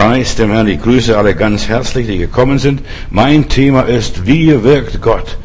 [0.00, 0.66] Preis dem Herrn.
[0.66, 2.80] Ich grüße alle ganz herzlich, die gekommen sind.
[3.10, 5.36] Mein Thema ist, wie wirkt Gott?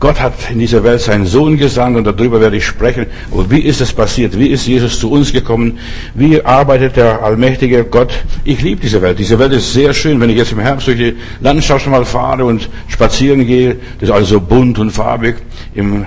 [0.00, 3.04] Gott hat in dieser Welt seinen Sohn gesandt und darüber werde ich sprechen.
[3.30, 4.38] Und wie ist es passiert?
[4.38, 5.78] Wie ist Jesus zu uns gekommen?
[6.14, 8.14] Wie arbeitet der allmächtige Gott?
[8.44, 9.18] Ich liebe diese Welt.
[9.18, 10.18] Diese Welt ist sehr schön.
[10.18, 14.14] Wenn ich jetzt im Herbst durch die Landschaft mal fahre und spazieren gehe, das ist
[14.14, 15.36] alles so bunt und farbig.
[15.74, 16.06] Im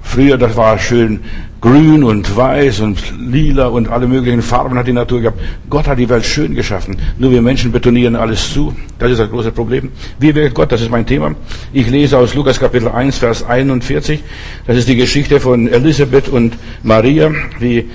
[0.00, 1.24] Frühjahr, das war schön
[1.60, 5.40] grün und weiß und lila und alle möglichen Farben hat die Natur gehabt.
[5.70, 6.96] Gott hat die Welt schön geschaffen.
[7.18, 8.74] Nur wir Menschen betonieren alles zu.
[8.98, 9.90] Das ist das große Problem.
[10.18, 10.70] Wie wirkt Gott?
[10.70, 11.34] Das ist mein Thema.
[11.72, 14.22] Ich lese aus Lukas Kapitel 1, Vers 41.
[14.66, 17.88] Das ist die Geschichte von Elisabeth und Maria, wie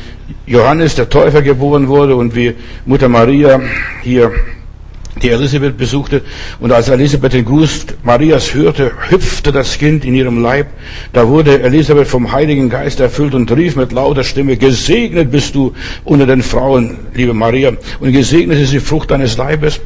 [0.46, 2.54] Johannes der Täufer geboren wurde und wie
[2.86, 3.60] Mutter Maria
[4.02, 4.32] hier
[5.22, 6.22] die Elisabeth besuchte.
[6.60, 10.68] Und als Elisabeth den Gruß Marias hörte, hüpfte das Kind in ihrem Leib.
[11.14, 15.74] Da wurde Elisabeth vom Heiligen Geist erfüllt und rief mit lauter Stimme, gesegnet bist du
[16.04, 19.80] unter den Frauen, liebe Maria, und gesegnet ist die Frucht deines Leibes.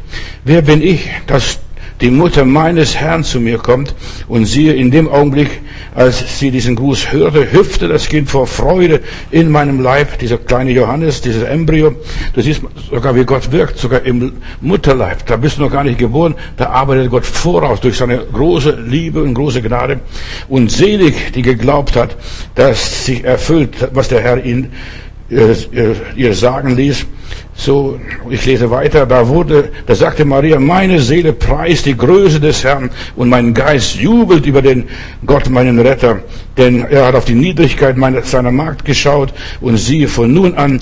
[0.44, 1.60] Wer bin ich, dass
[2.02, 3.96] die Mutter meines Herrn zu mir kommt
[4.28, 5.62] und siehe, in dem Augenblick,
[5.94, 10.72] als sie diesen Gruß hörte, hüpfte das Kind vor Freude in meinem Leib, dieser kleine
[10.72, 11.96] Johannes, dieses Embryo.
[12.34, 12.62] Du siehst
[12.92, 15.26] sogar, wie Gott wirkt, sogar im Mutterleib.
[15.26, 19.24] Da bist du noch gar nicht geboren, da arbeitet Gott voraus durch seine große Liebe
[19.24, 20.02] und große Gnade.
[20.50, 22.18] Und selig, die geglaubt hat,
[22.56, 24.72] dass sich erfüllt, was der Herr ihn
[25.30, 25.56] äh,
[26.16, 27.06] ihr sagen ließ.
[27.58, 32.64] So, ich lese weiter, da wurde, da sagte Maria, meine Seele preist die Größe des
[32.64, 34.84] Herrn und mein Geist jubelt über den
[35.26, 36.20] Gott, meinen Retter,
[36.58, 40.82] denn er hat auf die Niedrigkeit meiner, seiner Magd geschaut und siehe, von nun an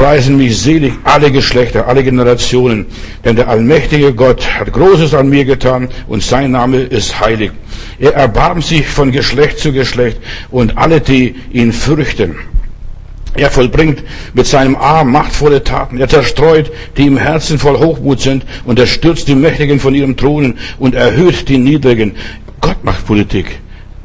[0.00, 2.86] preisen mich selig alle Geschlechter, alle Generationen,
[3.24, 7.52] denn der allmächtige Gott hat Großes an mir getan und sein Name ist heilig.
[7.98, 10.18] Er erbarmt sich von Geschlecht zu Geschlecht
[10.50, 12.34] und alle, die ihn fürchten.
[13.34, 14.02] Er vollbringt
[14.34, 15.98] mit seinem Arm machtvolle Taten.
[15.98, 20.16] Er zerstreut, die im Herzen voll Hochmut sind, und er stürzt die Mächtigen von ihrem
[20.16, 22.16] Thronen und erhöht die Niedrigen.
[22.60, 23.60] Gott macht Politik,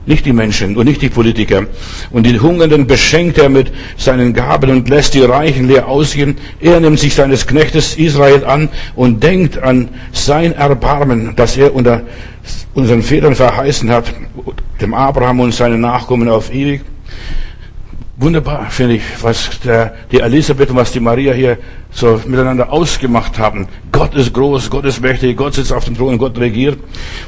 [0.06, 1.66] nicht die Menschen und nicht die Politiker.
[2.12, 6.38] Und die Hungernden beschenkt er mit seinen Gaben und lässt die Reichen leer ausgehen.
[6.60, 12.04] Er nimmt sich seines Knechtes Israel an und denkt an sein Erbarmen, das er unter
[12.76, 14.14] unseren Vätern verheißen hat,
[14.80, 16.82] dem Abraham und seinen Nachkommen auf ewig.
[18.18, 21.58] Wunderbar, finde ich, was der, die Elisabeth und was die Maria hier
[21.92, 23.68] so miteinander ausgemacht haben.
[23.92, 26.80] Gott ist groß, Gott ist mächtig, Gott sitzt auf dem Thron, Gott regiert.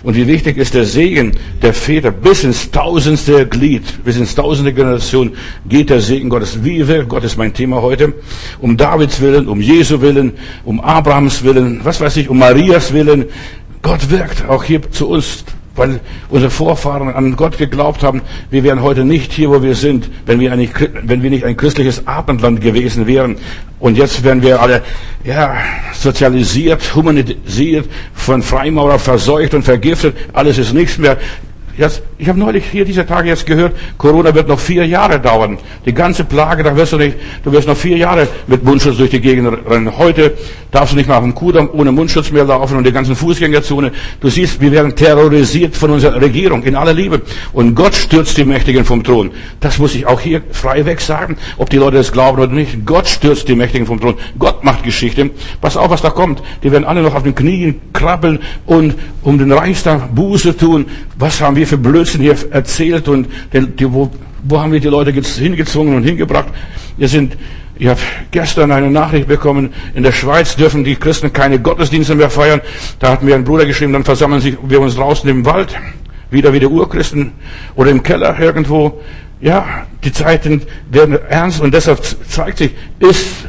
[0.04, 4.72] Und wie wichtig ist der Segen der Väter bis ins tausendste Glied, bis ins tausende
[4.72, 5.34] Generation
[5.68, 6.64] geht der Segen Gottes.
[6.64, 8.14] Wie wirkt Gott ist mein Thema heute.
[8.62, 13.26] Um Davids Willen, um Jesu Willen, um Abrahams Willen, was weiß ich, um Marias Willen.
[13.82, 15.44] Gott wirkt auch hier zu uns
[15.78, 16.00] weil
[16.30, 18.22] unsere Vorfahren an Gott geglaubt haben.
[18.50, 20.74] Wir wären heute nicht hier, wo wir sind, wenn wir, nicht,
[21.04, 23.38] wenn wir nicht ein christliches Abendland gewesen wären.
[23.80, 24.82] Und jetzt werden wir alle
[25.24, 25.56] ja,
[25.94, 30.16] sozialisiert, humanisiert, von Freimaurer verseucht und vergiftet.
[30.34, 31.18] Alles ist nichts mehr.
[31.78, 35.60] Jetzt, ich habe neulich hier diese Tage jetzt gehört, Corona wird noch vier Jahre dauern.
[35.86, 39.12] Die ganze Plage, da wirst du nicht, du wirst noch vier Jahre mit Mundschutz durch
[39.12, 39.96] die Gegend rennen.
[39.96, 40.34] Heute
[40.72, 43.92] darfst du nicht mal auf dem Kudamm ohne Mundschutz mehr laufen und die ganzen Fußgängerzone.
[44.20, 47.22] Du siehst, wir werden terrorisiert von unserer Regierung in aller Liebe.
[47.54, 49.30] Und Gott stürzt die Mächtigen vom Thron.
[49.60, 52.88] Das muss ich auch hier frei weg sagen, ob die Leute das glauben oder nicht.
[52.88, 54.16] Gott stürzt die Mächtigen vom Thron.
[54.40, 55.30] Gott macht Geschichte.
[55.62, 56.42] Pass auf, was da kommt.
[56.64, 60.86] Die werden alle noch auf den Knien krabbeln und um den Reichstag Buße tun.
[61.18, 64.12] Was haben wir für Blödsinn hier erzählt und die, wo,
[64.44, 66.48] wo haben wir die Leute hingezwungen und hingebracht?
[66.96, 67.36] Wir sind,
[67.76, 68.00] ich habe
[68.30, 72.62] gestern eine Nachricht bekommen, in der Schweiz dürfen die Christen keine Gottesdienste mehr feiern.
[73.00, 75.76] Da hat mir ein Bruder geschrieben, dann versammeln wir uns draußen im Wald,
[76.30, 77.32] wieder wie die Urchristen
[77.76, 79.02] oder im Keller irgendwo.
[79.42, 79.66] Ja,
[80.04, 83.48] die Zeiten werden ernst und deshalb zeigt sich, ist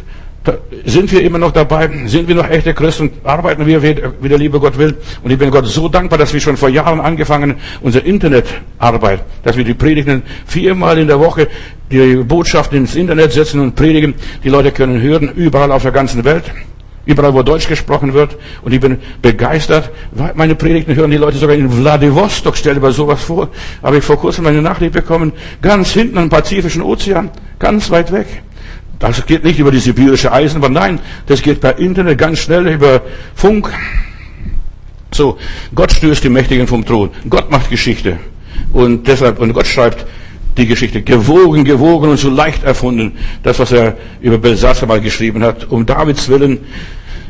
[0.85, 1.89] sind wir immer noch dabei?
[2.07, 3.11] Sind wir noch echte Christen?
[3.25, 4.97] Arbeiten wir, wie der liebe Gott will?
[5.23, 9.57] Und ich bin Gott so dankbar, dass wir schon vor Jahren angefangen, unsere Internetarbeit, dass
[9.57, 11.49] wir die Predigten viermal in der Woche
[11.91, 14.15] die Botschaften ins Internet setzen und predigen.
[14.45, 16.45] Die Leute können hören, überall auf der ganzen Welt.
[17.07, 18.37] Überall, wo Deutsch gesprochen wird.
[18.61, 19.91] Und ich bin begeistert.
[20.35, 22.55] Meine Predigten hören die Leute sogar in Vladivostok.
[22.55, 23.49] Stell dir mal sowas vor.
[23.83, 25.33] Habe ich vor kurzem eine Nachricht bekommen.
[25.63, 27.31] Ganz hinten am Pazifischen Ozean.
[27.59, 28.27] Ganz weit weg.
[28.99, 33.03] Das geht nicht über die sibirische Eisenbahn, nein, das geht per Internet ganz schnell über
[33.35, 33.73] Funk.
[35.13, 35.39] So,
[35.75, 37.11] Gott stößt die Mächtigen vom Thron.
[37.31, 38.19] Gott macht Geschichte.
[38.73, 40.05] Und deshalb, und Gott schreibt
[40.57, 41.03] die Geschichte.
[41.03, 43.13] Gewogen, gewogen und so leicht erfunden.
[43.43, 45.71] Das, was er über Belsasser mal geschrieben hat.
[45.71, 46.59] Um Davids Willen.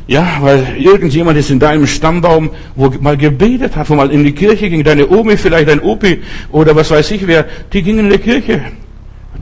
[0.07, 4.31] Ja, weil irgendjemand ist in deinem Stammbaum, wo mal gebetet hat, wo mal in die
[4.31, 4.83] Kirche ging.
[4.83, 7.45] Deine Omi, vielleicht dein Opi oder was weiß ich wer.
[7.71, 8.61] Die gingen in die Kirche.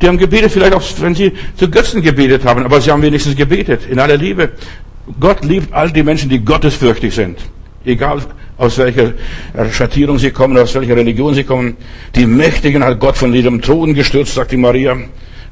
[0.02, 3.36] Die haben gebetet, vielleicht auch, wenn sie zu Götzen gebetet haben, aber sie haben wenigstens
[3.36, 4.52] gebetet, in aller Liebe.
[5.20, 7.40] Gott liebt all die Menschen, die gottesfürchtig sind.
[7.86, 8.22] Egal
[8.58, 9.14] aus welcher
[9.72, 11.78] Schattierung sie kommen, aus welcher Religion sie kommen.
[12.16, 14.98] Die Mächtigen hat Gott von ihrem Thron gestürzt, sagt die Maria.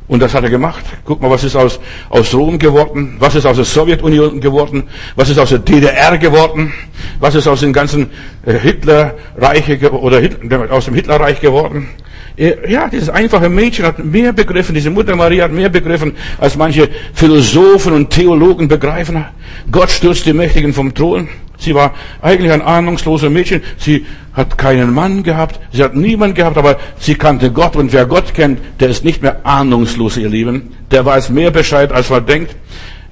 [0.07, 0.85] Und das hat er gemacht.
[1.03, 3.15] Guck mal, was ist aus, aus Rom geworden?
[3.19, 4.83] Was ist aus der Sowjetunion geworden?
[5.15, 6.73] Was ist aus der DDR geworden?
[7.19, 8.11] Was ist aus den ganzen
[8.45, 10.21] äh, Hitlerreiche oder
[10.69, 11.89] aus dem Hitlerreich geworden?
[12.37, 16.89] Ja, dieses einfache Mädchen hat mehr begriffen, diese Mutter Maria hat mehr begriffen, als manche
[17.13, 19.23] Philosophen und Theologen begreifen.
[19.71, 21.29] Gott stürzt die Mächtigen vom Thron.
[21.57, 23.61] Sie war eigentlich ein ahnungsloser Mädchen.
[23.77, 25.59] Sie hat keinen Mann gehabt.
[25.71, 27.77] Sie hat niemanden gehabt, aber sie kannte Gott.
[27.77, 30.73] Und wer Gott kennt, der ist nicht mehr ahnungslos, ihr Lieben.
[30.91, 32.55] Der weiß mehr Bescheid, als man denkt.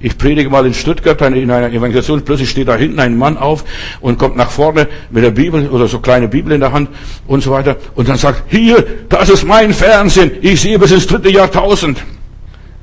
[0.04, 3.64] Ich predige mal in Stuttgart in einer Evangelisation, plötzlich steht da hinten ein Mann auf
[4.02, 6.90] und kommt nach vorne mit der Bibel oder so kleine Bibel in der Hand
[7.26, 11.06] und so weiter und dann sagt, hier, das ist mein Fernsehen, ich sehe bis ins
[11.06, 12.04] dritte Jahrtausend.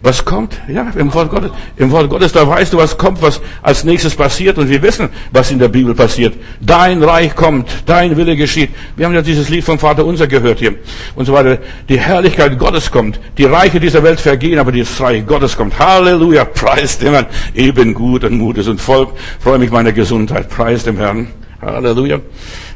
[0.03, 0.59] Was kommt?
[0.67, 1.51] Ja, im Wort Gottes.
[1.77, 4.57] Im Wort Gottes, da weißt du, was kommt, was als nächstes passiert.
[4.57, 6.33] Und wir wissen, was in der Bibel passiert.
[6.59, 8.71] Dein Reich kommt, dein Wille geschieht.
[8.95, 10.73] Wir haben ja dieses Lied vom Vater Unser gehört hier.
[11.15, 11.59] Und so weiter.
[11.87, 13.19] Die Herrlichkeit Gottes kommt.
[13.37, 15.77] Die Reiche dieser Welt vergehen, aber das Reich Gottes kommt.
[15.77, 16.45] Halleluja.
[16.61, 17.27] Preis dem Herrn.
[17.53, 19.07] Eben gut und Mutes und voll.
[19.39, 20.49] Freue mich meiner Gesundheit.
[20.49, 21.27] Preis dem Herrn.
[21.61, 22.19] Halleluja.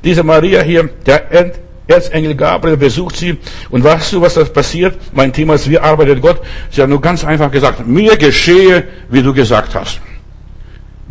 [0.04, 1.32] Diese Maria hier, der
[1.88, 3.38] Erzengel Gabriel besucht sie.
[3.70, 4.98] Und weißt du, was das passiert?
[5.14, 6.42] Mein Thema ist, wie arbeitet Gott?
[6.72, 10.02] Sie hat nur ganz einfach gesagt, mir geschehe, wie du gesagt hast.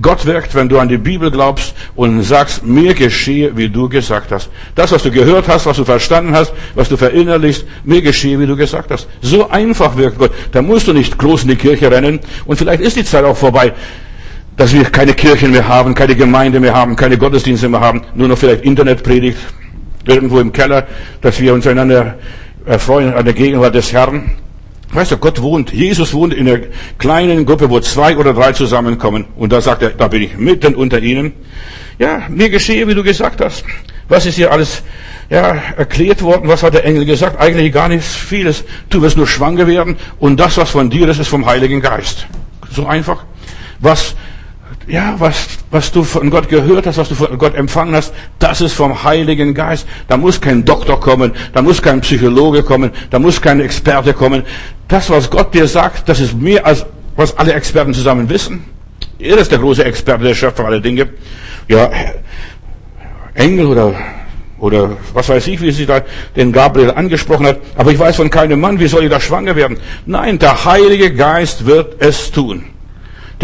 [0.03, 4.33] Gott wirkt, wenn du an die Bibel glaubst und sagst, mir geschehe, wie du gesagt
[4.33, 4.51] hast.
[4.75, 8.47] Das, was du gehört hast, was du verstanden hast, was du verinnerlichst, mir geschehe, wie
[8.47, 9.07] du gesagt hast.
[9.23, 10.33] So einfach wirkt Gott.
[10.51, 12.19] Da musst du nicht groß in die Kirche rennen.
[12.45, 13.73] Und vielleicht ist die Zeit auch vorbei,
[14.57, 18.27] dass wir keine Kirchen mehr haben, keine Gemeinde mehr haben, keine Gottesdienste mehr haben, nur
[18.27, 19.39] noch vielleicht Internetpredigt
[20.07, 20.87] irgendwo im Keller,
[21.21, 22.15] dass wir uns einander
[22.67, 24.31] erfreuen an der Gegenwart des Herrn.
[24.93, 26.61] Weißt du, Gott wohnt, Jesus wohnt in einer
[26.99, 29.25] kleinen Gruppe, wo zwei oder drei zusammenkommen.
[29.37, 31.33] Und da sagt er, da bin ich mitten unter ihnen.
[31.99, 33.65] Ja, mir geschehe, wie du gesagt hast.
[34.09, 34.83] Was ist hier alles
[35.31, 36.49] ja, erklärt worden?
[36.49, 37.41] Was hat der Engel gesagt?
[37.41, 38.65] Eigentlich gar nichts vieles.
[38.91, 42.27] Du wirst nur schwanger werden und das, was von dir ist, ist vom Heiligen Geist.
[42.71, 43.25] So einfach.
[43.81, 44.15] Was
[44.87, 48.61] ja, was, was du von Gott gehört hast, was du von Gott empfangen hast, das
[48.61, 49.87] ist vom Heiligen Geist.
[50.09, 54.43] Da muss kein Doktor kommen, da muss kein Psychologe kommen, da muss kein Experte kommen.
[54.89, 56.87] Das, was Gott dir sagt, das ist mehr als
[57.17, 58.65] was alle Experten zusammen wissen.
[59.19, 61.09] Er ist der große Experte, der Schöpfer aller Dinge.
[61.69, 61.91] Ja,
[63.35, 63.95] Engel oder
[64.59, 66.03] oder was weiß ich, wie sie da
[66.37, 67.59] den Gabriel angesprochen hat.
[67.77, 69.79] Aber ich weiß von keinem Mann, wie soll ich da schwanger werden?
[70.07, 72.65] Nein, der Heilige Geist wird es tun.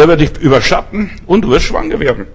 [0.01, 2.27] Der wird dich überschatten und du wirst schwanger werden.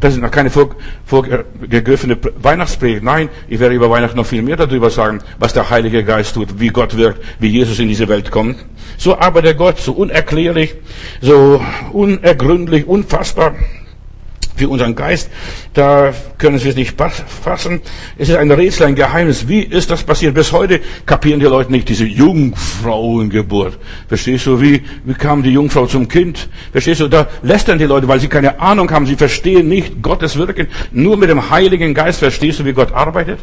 [0.00, 3.04] Das ist noch keine vorgegriffene Weihnachtspredigt.
[3.04, 6.58] Nein, ich werde über Weihnachten noch viel mehr darüber sagen, was der Heilige Geist tut,
[6.58, 8.56] wie Gott wirkt, wie Jesus in diese Welt kommt.
[8.96, 10.74] So arbeitet Gott, so unerklärlich,
[11.20, 13.54] so unergründlich, unfassbar
[14.60, 15.30] für unseren Geist,
[15.72, 17.80] da können wir es nicht fassen.
[18.18, 19.48] Es ist ein Rätsel, ein Geheimnis.
[19.48, 20.34] Wie ist das passiert?
[20.34, 23.78] Bis heute kapieren die Leute nicht diese Jungfrauengeburt.
[24.06, 24.60] Verstehst du?
[24.60, 26.50] Wie, wie kam die Jungfrau zum Kind?
[26.72, 27.08] Verstehst du?
[27.08, 29.06] Da lästern die Leute, weil sie keine Ahnung haben.
[29.06, 30.66] Sie verstehen nicht Gottes Wirken.
[30.92, 33.38] Nur mit dem Heiligen Geist verstehst du, wie Gott arbeitet.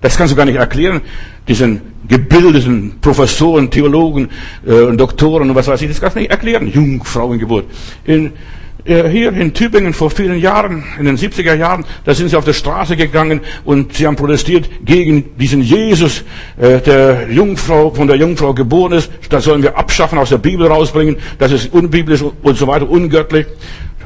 [0.00, 1.00] Das kannst du gar nicht erklären.
[1.46, 4.30] Diesen gebildeten Professoren, Theologen,
[4.66, 6.66] äh, Doktoren und was weiß ich, das kannst du nicht erklären.
[6.66, 7.66] Jungfrauengeburt.
[8.04, 8.32] In,
[8.86, 12.52] hier in Tübingen vor vielen Jahren, in den 70er Jahren, da sind sie auf der
[12.52, 16.22] Straße gegangen und sie haben protestiert gegen diesen Jesus,
[16.56, 19.10] äh, der Jungfrau, von der Jungfrau geboren ist.
[19.28, 21.16] Das sollen wir abschaffen, aus der Bibel rausbringen.
[21.38, 23.46] Das ist unbiblisch und so weiter, ungöttlich.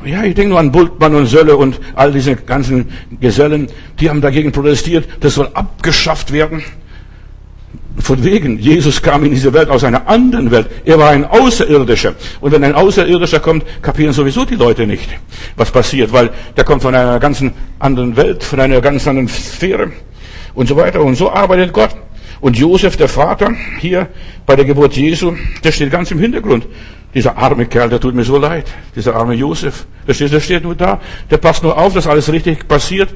[0.04, 2.88] Ja, ich denke nur an Bultmann und Sölle und all diese ganzen
[3.20, 3.68] Gesellen,
[4.00, 5.06] die haben dagegen protestiert.
[5.20, 6.62] Das soll abgeschafft werden.
[7.98, 10.68] Von wegen, Jesus kam in diese Welt aus einer anderen Welt.
[10.84, 12.14] Er war ein Außerirdischer.
[12.40, 15.08] Und wenn ein Außerirdischer kommt, kapieren sowieso die Leute nicht,
[15.56, 17.44] was passiert, weil der kommt von einer ganz
[17.78, 19.92] anderen Welt, von einer ganz anderen Sphäre
[20.54, 21.02] und so weiter.
[21.02, 21.90] Und so arbeitet Gott.
[22.40, 24.08] Und Josef, der Vater, hier
[24.46, 26.66] bei der Geburt Jesu, der steht ganz im Hintergrund.
[27.12, 28.66] Dieser arme Kerl, der tut mir so leid.
[28.94, 29.84] Dieser arme Josef.
[30.06, 31.00] Der steht, der steht nur da.
[31.30, 33.10] Der passt nur auf, dass alles richtig passiert.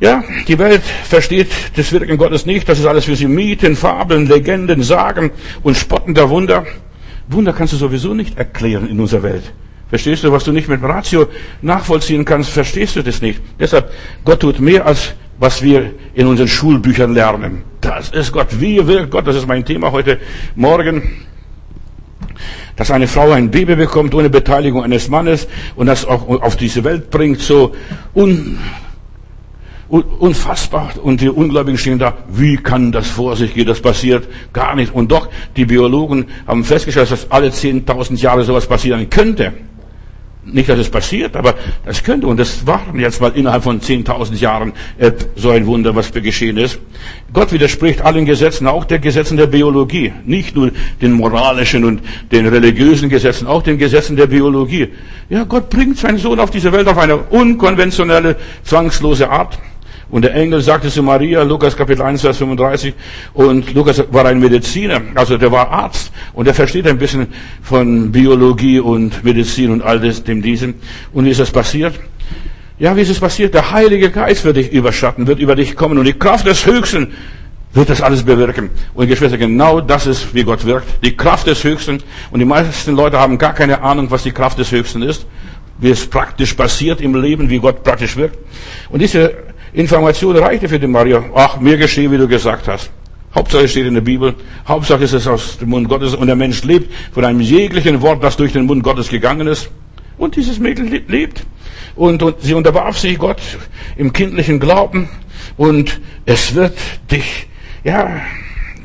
[0.00, 2.68] Ja, die Welt versteht das Wirken Gottes nicht.
[2.68, 5.30] Das ist alles für sie Mythen, Fabeln, Legenden, Sagen
[5.62, 6.66] und Spotten der Wunder.
[7.28, 9.52] Wunder kannst du sowieso nicht erklären in unserer Welt.
[9.88, 11.26] Verstehst du, was du nicht mit Ratio
[11.62, 13.40] nachvollziehen kannst, verstehst du das nicht.
[13.60, 13.92] Deshalb,
[14.24, 17.62] Gott tut mehr als was wir in unseren Schulbüchern lernen.
[17.80, 18.60] Das ist Gott.
[18.60, 19.26] Wie wirkt Gott?
[19.26, 20.18] Das ist mein Thema heute
[20.54, 21.26] Morgen.
[22.76, 26.82] Dass eine Frau ein Baby bekommt ohne Beteiligung eines Mannes und das auch auf diese
[26.82, 27.74] Welt bringt, so
[28.14, 28.58] un
[30.02, 30.90] Unfassbar.
[31.00, 33.66] Und die Ungläubigen stehen da, wie kann das vor sich gehen?
[33.66, 34.92] Das passiert gar nicht.
[34.92, 39.52] Und doch, die Biologen haben festgestellt, dass alle 10.000 Jahre sowas passieren könnte.
[40.46, 41.54] Nicht, dass es passiert, aber
[41.86, 42.26] das könnte.
[42.26, 46.56] Und das war jetzt mal innerhalb von 10.000 Jahren äh, so ein Wunder, was geschehen
[46.56, 46.80] ist.
[47.32, 50.12] Gott widerspricht allen Gesetzen, auch den Gesetzen der Biologie.
[50.26, 54.88] Nicht nur den moralischen und den religiösen Gesetzen, auch den Gesetzen der Biologie.
[55.30, 59.58] Ja, Gott bringt seinen Sohn auf diese Welt auf eine unkonventionelle, zwangslose Art.
[60.10, 62.94] Und der Engel sagte zu Maria, Lukas Kapitel 1, Vers 35,
[63.32, 67.28] und Lukas war ein Mediziner, also der war Arzt, und er versteht ein bisschen
[67.62, 70.74] von Biologie und Medizin und all das, dem diesen.
[71.12, 71.94] Und wie ist das passiert?
[72.78, 73.54] Ja, wie ist es passiert?
[73.54, 77.12] Der Heilige Geist wird dich überschatten, wird über dich kommen und die Kraft des Höchsten
[77.74, 78.70] wird das alles bewirken.
[78.94, 81.04] Und Geschwister, genau das ist, wie Gott wirkt.
[81.04, 82.02] Die Kraft des Höchsten.
[82.30, 85.26] Und die meisten Leute haben gar keine Ahnung, was die Kraft des Höchsten ist,
[85.78, 88.38] wie es praktisch passiert im Leben, wie Gott praktisch wirkt.
[88.90, 89.34] Und diese
[89.74, 91.24] Information reichte für die Maria.
[91.34, 92.90] Ach, mir geschehe, wie du gesagt hast.
[93.34, 94.34] Hauptsache steht in der Bibel.
[94.68, 96.14] Hauptsache ist es aus dem Mund Gottes.
[96.14, 99.70] Und der Mensch lebt von einem jeglichen Wort, das durch den Mund Gottes gegangen ist.
[100.16, 101.44] Und dieses Mädel lebt.
[101.96, 103.40] Und, und sie unterwarf sich Gott
[103.96, 105.08] im kindlichen Glauben.
[105.56, 106.78] Und es wird
[107.10, 107.48] dich,
[107.82, 108.20] ja,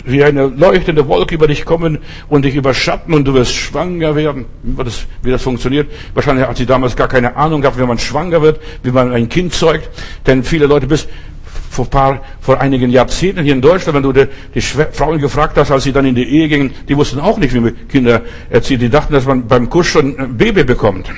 [0.05, 4.45] wie eine leuchtende Wolke über dich kommen und dich überschatten und du wirst schwanger werden.
[4.63, 5.91] Wie das, wie das funktioniert.
[6.13, 9.29] Wahrscheinlich hat sie damals gar keine Ahnung gehabt, wie man schwanger wird, wie man ein
[9.29, 9.89] Kind zeugt.
[10.25, 11.07] Denn viele Leute bis
[11.69, 15.71] vor paar, vor einigen Jahrzehnten hier in Deutschland, wenn du die, die Frauen gefragt hast,
[15.71, 18.81] als sie dann in die Ehe gingen, die wussten auch nicht, wie man Kinder erzieht.
[18.81, 21.09] Die dachten, dass man beim Kuss schon ein Baby bekommt.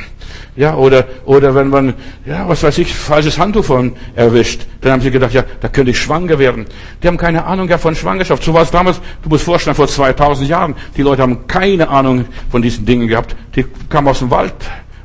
[0.55, 1.93] Ja, oder, oder wenn man,
[2.25, 5.91] ja, was weiß ich, falsches Handtuch von erwischt, dann haben sie gedacht, ja, da könnte
[5.91, 6.65] ich schwanger werden.
[7.01, 8.43] Die haben keine Ahnung ja von Schwangerschaft.
[8.43, 10.75] So war es damals, du musst vorstellen, vor 2000 Jahren.
[10.97, 13.35] Die Leute haben keine Ahnung von diesen Dingen gehabt.
[13.55, 14.53] Die kamen aus dem Wald,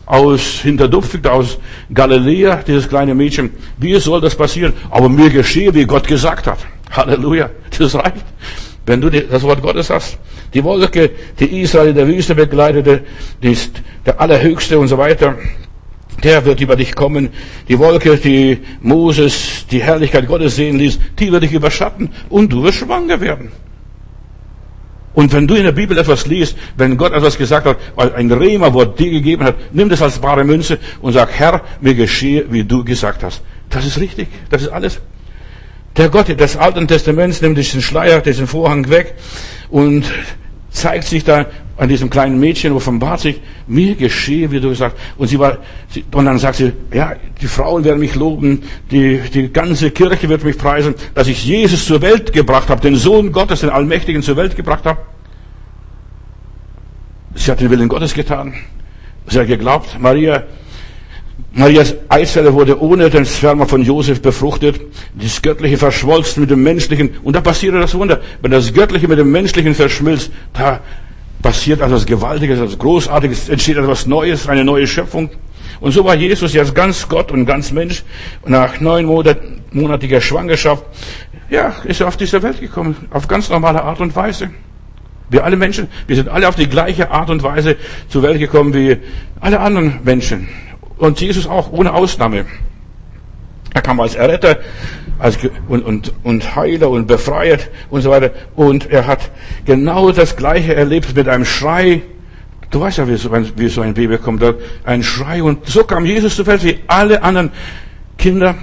[0.06, 1.58] aus Hinterdupfig, aus
[1.92, 3.50] Galiläa, dieses kleine Mädchen.
[3.76, 4.72] Wie soll das passieren?
[4.90, 6.58] Aber mir geschehe, wie Gott gesagt hat.
[6.90, 7.50] Halleluja.
[7.76, 8.24] Das reicht.
[8.86, 10.18] Wenn du das Wort Gottes hast.
[10.54, 11.10] Die Wolke,
[11.40, 13.02] die Israel in der Wüste begleitete,
[13.42, 15.34] die ist der Allerhöchste und so weiter.
[16.22, 17.30] Der wird über dich kommen.
[17.68, 22.62] Die Wolke, die Moses, die Herrlichkeit Gottes sehen ließ, die wird dich überschatten und du
[22.62, 23.50] wirst schwanger werden.
[25.16, 28.98] Und wenn du in der Bibel etwas liest, wenn Gott etwas gesagt hat, ein Rema-Wort
[28.98, 32.84] dir gegeben hat, nimm das als bare Münze und sag, Herr, mir geschehe, wie du
[32.84, 33.40] gesagt hast.
[33.70, 34.28] Das ist richtig.
[34.50, 35.00] Das ist alles.
[35.96, 39.14] Der Gott des Alten Testaments nimmt diesen Schleier, diesen Vorhang weg
[39.70, 40.04] und
[40.76, 41.46] zeigt sich da
[41.78, 45.58] an diesem kleinen Mädchen, offenbart sich, mir geschehe, wie du gesagt Und sie war,
[46.12, 50.44] und dann sagt sie, ja, die Frauen werden mich loben, die, die ganze Kirche wird
[50.44, 54.36] mich preisen, dass ich Jesus zur Welt gebracht habe, den Sohn Gottes, den Allmächtigen zur
[54.36, 55.00] Welt gebracht habe.
[57.34, 58.54] Sie hat den Willen Gottes getan.
[59.26, 60.44] Sie hat geglaubt, Maria,
[61.52, 64.80] Marias Eizelle wurde ohne den Sperma von Josef befruchtet.
[65.14, 67.10] Das Göttliche verschmolzen mit dem Menschlichen.
[67.22, 68.20] Und da passiert das Wunder.
[68.42, 70.80] Wenn das Göttliche mit dem Menschlichen verschmilzt, da
[71.42, 75.30] passiert etwas Gewaltiges, etwas Großartiges, entsteht etwas Neues, eine neue Schöpfung.
[75.80, 78.02] Und so war Jesus jetzt ganz Gott und ganz Mensch.
[78.42, 79.06] Und nach neun
[79.72, 80.84] monatiger Schwangerschaft,
[81.50, 82.96] ja, ist er auf diese Welt gekommen.
[83.10, 84.50] Auf ganz normale Art und Weise.
[85.28, 87.76] Wir alle Menschen, wir sind alle auf die gleiche Art und Weise
[88.08, 88.96] zur Welt gekommen wie
[89.40, 90.48] alle anderen Menschen.
[90.98, 92.46] Und Jesus auch ohne Ausnahme.
[93.74, 94.58] Er kam als Erretter
[95.18, 95.38] als,
[95.68, 97.58] und, und, und Heiler und Befreier
[97.90, 98.30] und so weiter.
[98.54, 99.30] Und er hat
[99.64, 102.02] genau das Gleiche erlebt mit einem Schrei.
[102.70, 104.42] Du weißt ja, wie so ein, wie so ein Baby kommt.
[104.84, 105.42] Ein Schrei.
[105.42, 107.50] Und so kam Jesus zur Welt wie alle anderen
[108.18, 108.54] Kinder.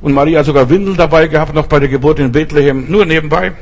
[0.00, 2.86] Und Maria hat sogar Windel dabei gehabt, noch bei der Geburt in Bethlehem.
[2.88, 3.52] Nur nebenbei.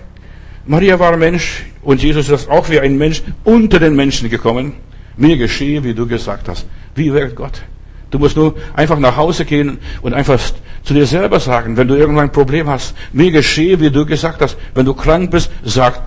[0.66, 4.74] Maria war Mensch und Jesus ist auch wie ein Mensch unter den Menschen gekommen.
[5.16, 6.66] Mir geschehe, wie du gesagt hast.
[6.94, 7.62] Wie wirkt Gott?
[8.10, 10.40] Du musst nur einfach nach Hause gehen und einfach
[10.82, 14.56] zu dir selber sagen, wenn du irgendein Problem hast, mir geschehe, wie du gesagt hast.
[14.74, 16.00] Wenn du krank bist, sag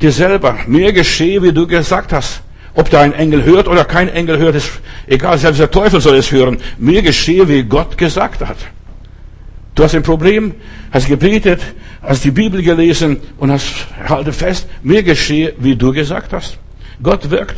[0.00, 2.42] dir selber, mir geschehe, wie du gesagt hast.
[2.74, 4.70] Ob da ein Engel hört oder kein Engel hört, ist
[5.08, 6.58] egal, selbst der Teufel soll es hören.
[6.78, 8.58] Mir geschehe, wie Gott gesagt hat.
[9.74, 10.54] Du hast ein Problem,
[10.92, 11.60] hast gebetet,
[12.02, 16.58] hast die Bibel gelesen und hast, halte fest, mir geschehe, wie du gesagt hast.
[17.02, 17.56] Gott wirkt.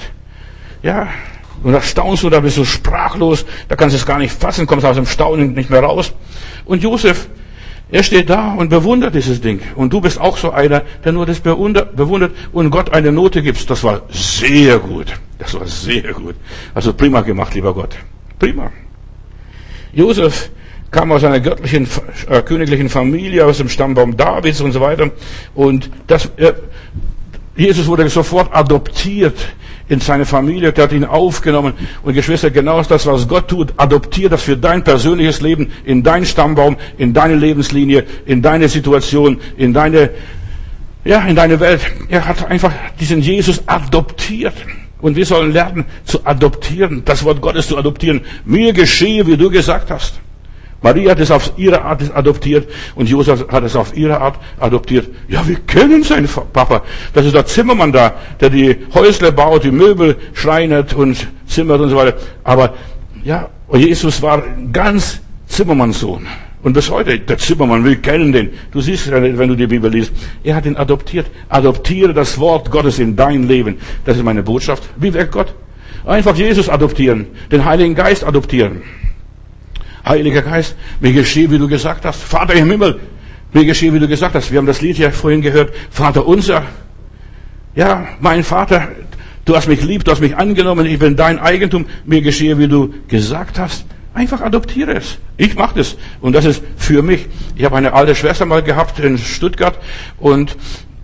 [0.83, 1.09] Ja,
[1.63, 4.67] und da staunst du, da bist du sprachlos, da kannst du es gar nicht fassen,
[4.67, 6.13] kommst aus dem Staunen nicht mehr raus.
[6.65, 7.29] Und Josef,
[7.93, 9.61] er steht da und bewundert dieses Ding.
[9.75, 13.69] Und du bist auch so einer, der nur das bewundert und Gott eine Note gibst.
[13.69, 15.13] Das war sehr gut.
[15.39, 16.37] Das war sehr gut.
[16.75, 17.97] Also prima gemacht, lieber Gott.
[18.39, 18.71] Prima.
[19.93, 20.51] Josef
[20.91, 21.89] kam aus einer göttlichen,
[22.29, 25.11] äh, königlichen Familie, aus dem Stammbaum Davids und so weiter.
[25.55, 26.53] Und das, äh,
[27.57, 29.37] Jesus wurde sofort adoptiert
[29.91, 31.75] in seine Familie, der hat ihn aufgenommen.
[32.03, 36.25] Und Geschwister, genau das, was Gott tut, adoptiert das für dein persönliches Leben, in deinen
[36.25, 40.11] Stammbaum, in deine Lebenslinie, in deine Situation, in deine,
[41.05, 41.81] ja, in deine Welt.
[42.09, 44.55] Er hat einfach diesen Jesus adoptiert.
[45.01, 48.21] Und wir sollen lernen zu adoptieren, das Wort Gottes zu adoptieren.
[48.45, 50.21] Mir geschehe, wie du gesagt hast.
[50.83, 55.09] Maria hat es auf ihre Art adoptiert und Josef hat es auf ihre Art adoptiert.
[55.29, 56.83] Ja, wir kennen seinen Papa.
[57.13, 61.91] Das ist der Zimmermann da, der die Häusle baut, die Möbel schreinert und zimmert und
[61.91, 62.17] so weiter.
[62.45, 62.75] Aber
[63.23, 66.27] ja, Jesus war ganz Zimmermannssohn.
[66.63, 68.51] Und bis heute, der Zimmermann will kennen den.
[68.71, 70.13] Du siehst, wenn du die Bibel liest,
[70.45, 71.27] er hat ihn adoptiert.
[71.49, 73.79] Adoptiere das Wort Gottes in dein Leben.
[74.05, 74.83] Das ist meine Botschaft.
[74.97, 75.55] Wie wirkt Gott?
[76.07, 78.83] Einfach Jesus adoptieren, den Heiligen Geist adoptieren.
[80.07, 82.23] Heiliger Geist, mir geschehe, wie du gesagt hast.
[82.23, 83.01] Vater im Himmel,
[83.53, 84.51] mir geschehe, wie du gesagt hast.
[84.51, 85.75] Wir haben das Lied ja vorhin gehört.
[85.91, 86.65] Vater unser.
[87.75, 88.89] Ja, mein Vater,
[89.45, 91.87] du hast mich lieb, du hast mich angenommen, ich bin dein Eigentum.
[92.05, 93.87] Mir geschehe, wie du gesagt hast.
[94.13, 95.19] Einfach adoptiere es.
[95.37, 95.97] Ich mache das.
[96.21, 97.27] Und das ist für mich.
[97.55, 99.79] Ich habe eine alte Schwester mal gehabt in Stuttgart
[100.19, 100.57] und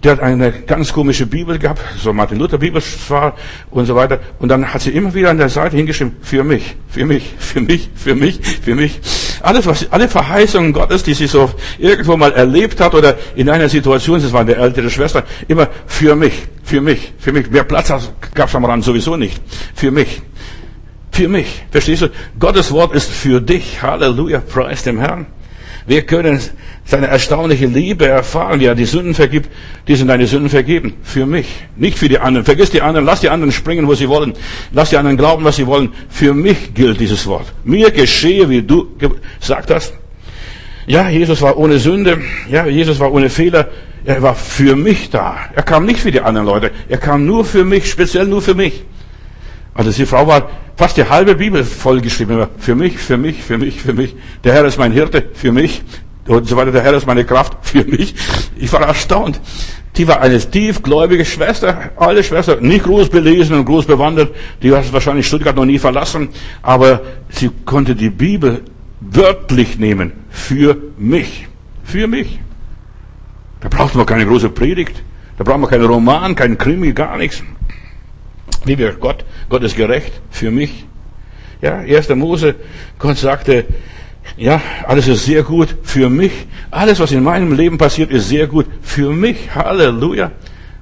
[0.06, 3.34] der hat eine ganz komische Bibel gehabt, so Martin Luther Bibel war
[3.72, 4.20] und so weiter.
[4.38, 7.60] Und dann hat sie immer wieder an der Seite hingeschrieben, für mich, für mich, für
[7.60, 9.00] mich, für mich, für mich.
[9.42, 13.68] Alles, was, alle Verheißungen Gottes, die sie so irgendwo mal erlebt hat oder in einer
[13.68, 17.50] Situation, das war eine ältere Schwester, immer für mich, für mich, für mich.
[17.50, 17.92] Mehr Platz
[18.32, 19.42] gab es am Rand sowieso nicht.
[19.74, 20.22] Für mich.
[21.10, 21.64] Für mich.
[21.72, 22.10] Verstehst du?
[22.38, 23.82] Gottes Wort ist für dich.
[23.82, 24.38] Halleluja.
[24.38, 25.26] Preis dem Herrn.
[25.86, 26.40] Wir können
[26.84, 29.48] seine erstaunliche Liebe erfahren, wie er die Sünden vergibt.
[29.86, 30.94] Die sind deine Sünden vergeben.
[31.02, 31.46] Für mich.
[31.76, 32.44] Nicht für die anderen.
[32.44, 33.06] Vergiss die anderen.
[33.06, 34.34] Lass die anderen springen, wo sie wollen.
[34.72, 35.92] Lass die anderen glauben, was sie wollen.
[36.08, 37.52] Für mich gilt dieses Wort.
[37.64, 39.94] Mir geschehe, wie du gesagt hast.
[40.86, 42.18] Ja, Jesus war ohne Sünde.
[42.50, 43.68] Ja, Jesus war ohne Fehler.
[44.04, 45.36] Er war für mich da.
[45.54, 46.70] Er kam nicht für die anderen Leute.
[46.88, 48.84] Er kam nur für mich, speziell nur für mich.
[49.76, 52.46] Also die Frau war fast die halbe Bibel vollgeschrieben.
[52.58, 54.16] Für mich, für mich, für mich, für mich.
[54.42, 55.82] Der Herr ist mein Hirte, für mich.
[56.26, 56.72] Und so weiter.
[56.72, 58.14] Der Herr ist meine Kraft, für mich.
[58.56, 59.40] Ich war erstaunt.
[59.96, 64.34] Die war eine tiefgläubige Schwester, alle Schwester, nicht groß belesen und groß bewandert.
[64.62, 66.28] Die hat wahrscheinlich Stuttgart noch nie verlassen.
[66.62, 68.62] Aber sie konnte die Bibel
[69.00, 70.12] wörtlich nehmen.
[70.30, 71.48] Für mich.
[71.84, 72.40] Für mich.
[73.60, 75.02] Da braucht man keine große Predigt.
[75.38, 77.42] Da braucht man keinen Roman, keinen Krimi, gar nichts.
[78.66, 80.84] Lieber Gott, Gott ist gerecht für mich.
[81.62, 82.08] Ja, 1.
[82.10, 82.56] Mose,
[82.98, 83.64] Gott sagte,
[84.36, 86.32] ja, alles ist sehr gut für mich.
[86.70, 89.54] Alles, was in meinem Leben passiert, ist sehr gut für mich.
[89.54, 90.32] Halleluja.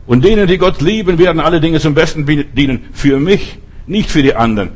[0.07, 2.87] Und denen, die Gott lieben, werden alle Dinge zum Besten dienen.
[2.93, 4.71] Für mich, nicht für die anderen.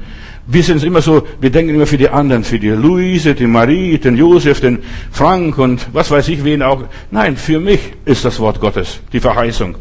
[0.46, 3.98] Wir sind immer so, wir denken immer für die anderen, für die Luise, den Marie,
[3.98, 4.78] den Josef, den
[5.10, 6.84] Frank und was weiß ich wen auch.
[7.10, 9.76] Nein, für mich ist das Wort Gottes, die Verheißung.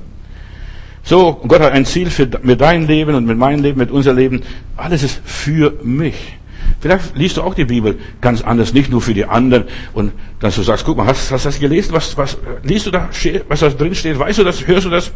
[1.08, 4.14] So, Gott hat ein Ziel für, mit dein Leben und mit meinem Leben, mit unser
[4.14, 4.42] Leben.
[4.76, 6.38] Alles ist für mich.
[6.82, 9.64] Vielleicht liest du auch die Bibel ganz anders, nicht nur für die anderen.
[9.94, 11.94] Und dann du sagst, guck mal, hast, hast du das gelesen?
[11.94, 13.08] Was, was, liest du da,
[13.48, 14.20] was da drin steht?
[14.20, 14.68] Weißt du das?
[14.68, 15.14] Hörst du das?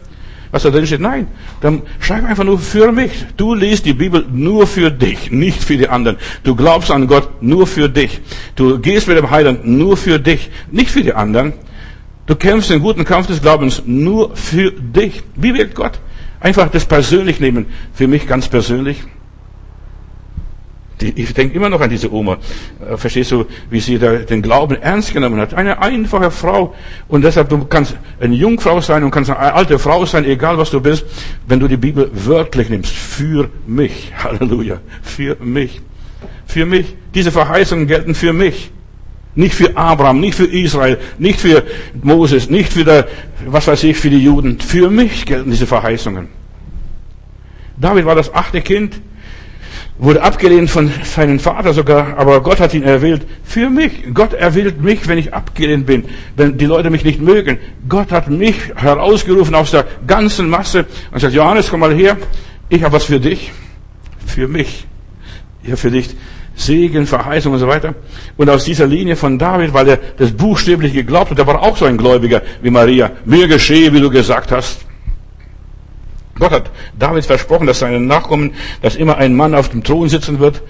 [0.51, 1.01] Was da drin steht?
[1.01, 1.27] Nein.
[1.60, 3.12] Dann schreib einfach nur für mich.
[3.36, 6.15] Du liest die Bibel nur für dich, nicht für die anderen.
[6.45, 8.21] Du glaubst an Gott nur für dich.
[8.56, 11.51] Du gehst mit dem Heiland nur für dich, nicht für die anderen.
[12.26, 15.24] Du kämpfst den guten Kampf des Glaubens nur für dich.
[15.36, 16.00] Wie wirkt Gott?
[16.40, 17.68] Einfach das persönlich nehmen.
[17.94, 19.04] Für mich ganz persönlich.
[21.02, 22.38] Ich denke immer noch an diese Oma.
[22.88, 25.54] Äh, verstehst du, wie sie den Glauben ernst genommen hat?
[25.54, 26.76] Eine einfache Frau.
[27.08, 30.70] Und deshalb, du kannst eine Jungfrau sein und kannst eine alte Frau sein, egal was
[30.70, 31.06] du bist,
[31.48, 32.94] wenn du die Bibel wörtlich nimmst.
[32.94, 34.12] Für mich.
[34.24, 34.80] Halleluja.
[35.02, 35.82] Für mich.
[36.46, 36.96] Für mich.
[37.16, 38.72] Diese Verheißungen gelten für mich.
[39.34, 41.63] Nicht für Abraham, nicht für Israel, nicht für
[42.02, 43.08] Moses, nicht für der,
[43.46, 44.60] was weiß ich, für die Juden.
[44.60, 46.28] Für mich gelten diese Verheißungen.
[47.78, 49.02] David war das achte Kind,
[49.98, 53.91] wurde abgelehnt von seinem Vater sogar, aber Gott hat ihn erwählt für mich.
[54.13, 57.58] Gott erwählt mich, wenn ich abgelehnt bin, wenn die Leute mich nicht mögen.
[57.88, 62.17] Gott hat mich herausgerufen aus der ganzen Masse und sagt, Johannes, komm mal her,
[62.70, 63.52] ich habe was für dich,
[64.26, 64.86] für mich.
[65.63, 66.15] Ja, für dich.
[66.56, 67.96] Segen, Verheißung und so weiter.
[68.38, 71.78] Und aus dieser Linie von David, weil er das buchstäblich geglaubt hat, der war auch
[71.78, 73.12] so ein Gläubiger wie Maria.
[73.26, 74.86] Mir geschehe, wie du gesagt hast.
[76.38, 80.40] Gott hat David versprochen, dass seine Nachkommen, dass immer ein Mann auf dem Thron sitzen
[80.40, 80.62] wird,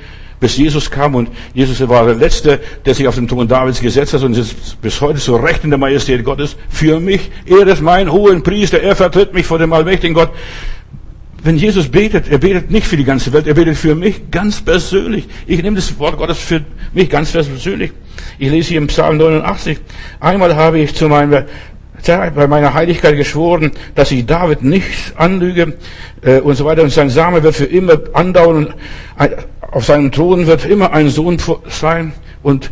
[0.42, 4.14] bis Jesus kam und Jesus war der Letzte, der sich auf den Thron Davids gesetzt
[4.14, 6.58] hat und ist bis heute so recht in der Majestät Gottes.
[6.68, 10.32] Für mich, er ist mein hohen Priester, er vertritt mich vor dem allmächtigen Gott
[11.44, 14.62] wenn Jesus betet, er betet nicht für die ganze Welt, er betet für mich ganz
[14.62, 15.28] persönlich.
[15.48, 16.62] Ich nehme das Wort Gottes für
[16.94, 17.92] mich ganz persönlich.
[18.38, 19.80] Ich lese hier im Psalm 89.
[20.20, 21.46] Einmal habe ich zu meiner
[22.04, 25.78] bei meiner Heiligkeit geschworen, dass ich David nicht anlüge
[26.22, 26.82] äh, und so weiter.
[26.82, 28.74] Und sein Same wird für immer andauern.
[29.72, 31.38] Auf seinem Thron wird immer ein Sohn
[31.70, 32.14] sein.
[32.42, 32.72] Und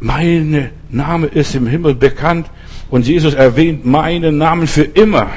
[0.00, 2.46] mein Name ist im Himmel bekannt.
[2.90, 5.28] Und Jesus erwähnt meinen Namen für immer.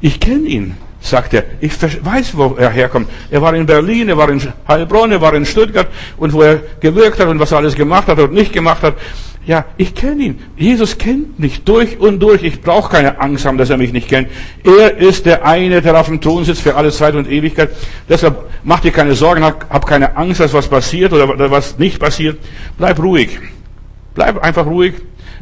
[0.00, 0.74] Ich kenne ihn.
[1.02, 1.44] Sagt er.
[1.60, 3.08] Ich weiß, wo er herkommt.
[3.30, 6.60] Er war in Berlin, er war in Heilbronn, er war in Stuttgart und wo er
[6.80, 8.94] gewirkt hat und was er alles gemacht hat und nicht gemacht hat.
[9.44, 10.40] Ja, ich kenne ihn.
[10.56, 12.44] Jesus kennt mich durch und durch.
[12.44, 14.28] Ich brauche keine Angst haben, dass er mich nicht kennt.
[14.62, 17.70] Er ist der eine, der auf dem Thron sitzt für alle Zeit und Ewigkeit.
[18.08, 21.98] Deshalb mach dir keine Sorgen, hab, hab keine Angst, dass was passiert oder was nicht
[21.98, 22.38] passiert.
[22.78, 23.40] Bleib ruhig.
[24.14, 24.94] Bleib einfach ruhig.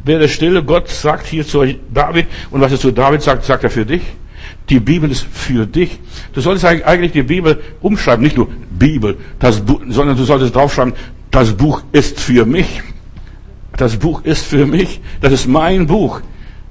[0.03, 0.63] Werde still.
[0.63, 4.01] Gott sagt hier zu David und was er zu David sagt, sagt er für dich.
[4.69, 5.99] Die Bibel ist für dich.
[6.33, 10.93] Du solltest eigentlich die Bibel umschreiben, nicht nur Bibel, das Buch, sondern du solltest draufschreiben,
[11.29, 12.81] das Buch ist für mich.
[13.77, 14.99] Das Buch ist für mich.
[15.21, 16.21] Das ist mein Buch.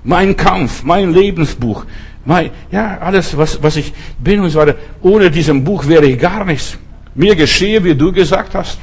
[0.04, 1.84] Mein Kampf, mein Lebensbuch.
[2.24, 4.76] Mein, ja, alles, was, was ich bin und so weiter.
[5.02, 6.78] Ohne diesem Buch wäre ich gar nichts.
[7.14, 8.78] Mir geschehe, wie du gesagt hast.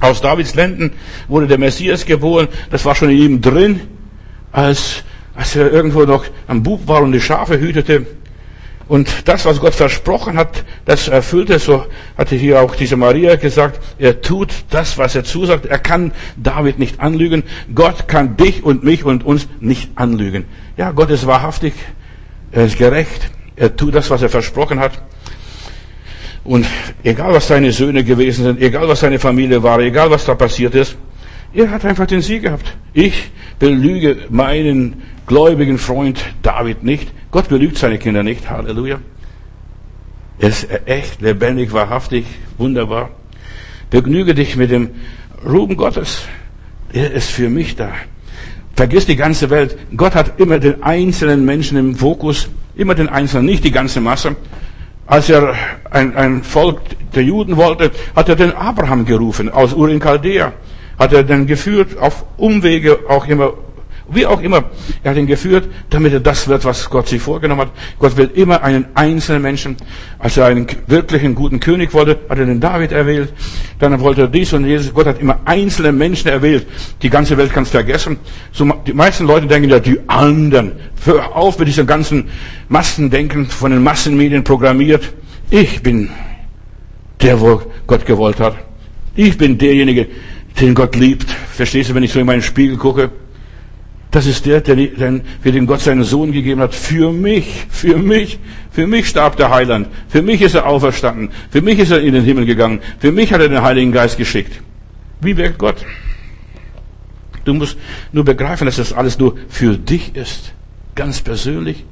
[0.00, 0.92] Aus Davids Lenden
[1.28, 2.48] wurde der Messias geboren.
[2.70, 3.80] Das war schon in ihm drin,
[4.50, 8.06] als als er irgendwo noch am Bub war und die Schafe hütete.
[8.88, 11.86] Und das, was Gott versprochen hat, das erfüllte, so
[12.18, 15.66] hatte hier auch diese Maria gesagt, er tut das, was er zusagt.
[15.66, 17.44] Er kann David nicht anlügen.
[17.74, 20.44] Gott kann dich und mich und uns nicht anlügen.
[20.76, 21.72] Ja, Gott ist wahrhaftig,
[22.50, 25.00] er ist gerecht, er tut das, was er versprochen hat.
[26.44, 26.66] Und
[27.04, 30.74] egal, was seine Söhne gewesen sind, egal, was seine Familie war, egal, was da passiert
[30.74, 30.96] ist,
[31.54, 32.74] er hat einfach den Sieg gehabt.
[32.92, 37.12] Ich belüge meinen gläubigen Freund David nicht.
[37.30, 38.50] Gott belügt seine Kinder nicht.
[38.50, 38.98] Halleluja.
[40.38, 42.26] Er ist echt, lebendig, wahrhaftig,
[42.58, 43.10] wunderbar.
[43.90, 44.90] Begnüge dich mit dem
[45.44, 46.24] Ruben Gottes.
[46.92, 47.90] Er ist für mich da.
[48.74, 49.76] Vergiss die ganze Welt.
[49.96, 54.36] Gott hat immer den einzelnen Menschen im Fokus, immer den Einzelnen, nicht die ganze Masse.
[55.06, 55.54] Als er
[55.90, 56.80] ein, ein Volk
[57.14, 60.52] der Juden wollte, hat er den Abraham gerufen aus Ur in Chaldea.
[60.98, 63.52] Hat er dann geführt auf Umwege auch immer
[64.08, 64.64] wie auch immer,
[65.02, 67.70] er hat ihn geführt, damit er das wird, was Gott sich vorgenommen hat.
[67.98, 69.76] Gott will immer einen einzelnen Menschen.
[70.18, 73.32] Als er einen wirklichen guten König wollte, hat er den David erwählt.
[73.78, 74.92] Dann wollte er dies und jenes.
[74.92, 76.66] Gott hat immer einzelne Menschen erwählt.
[77.02, 78.18] Die ganze Welt kann es vergessen.
[78.86, 80.72] Die meisten Leute denken ja, die anderen.
[81.04, 82.28] Hör auf mit diesem ganzen
[82.68, 85.12] Massendenken von den Massenmedien programmiert.
[85.50, 86.10] Ich bin
[87.20, 88.56] der, wo Gott gewollt hat.
[89.14, 90.08] Ich bin derjenige,
[90.60, 91.30] den Gott liebt.
[91.30, 93.10] Verstehst du, wenn ich so in meinen Spiegel gucke?
[94.12, 96.74] Das ist der, der, der, für den Gott seinen Sohn gegeben hat.
[96.74, 98.38] Für mich, für mich,
[98.70, 99.88] für mich starb der Heiland.
[100.08, 101.30] Für mich ist er auferstanden.
[101.50, 102.80] Für mich ist er in den Himmel gegangen.
[102.98, 104.60] Für mich hat er den Heiligen Geist geschickt.
[105.22, 105.76] Wie wirkt Gott?
[107.44, 107.78] Du musst
[108.12, 110.52] nur begreifen, dass das alles nur für dich ist.
[110.94, 111.86] Ganz persönlich.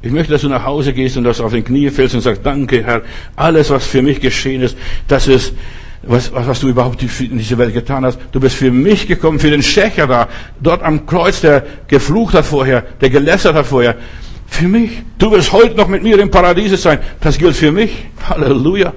[0.00, 2.40] Ich möchte, dass du nach Hause gehst und das auf den Knie fällst und sagst,
[2.44, 3.02] danke Herr,
[3.36, 4.76] alles was für mich geschehen ist,
[5.06, 5.52] das ist
[6.02, 8.18] was, was, was du überhaupt in dieser Welt getan hast.
[8.32, 10.28] Du bist für mich gekommen, für den Schächer da,
[10.60, 13.96] dort am Kreuz, der geflucht hat vorher, der gelästert hat vorher.
[14.46, 15.02] Für mich.
[15.18, 17.00] Du wirst heute noch mit mir im Paradies sein.
[17.20, 18.06] Das gilt für mich.
[18.28, 18.94] Halleluja.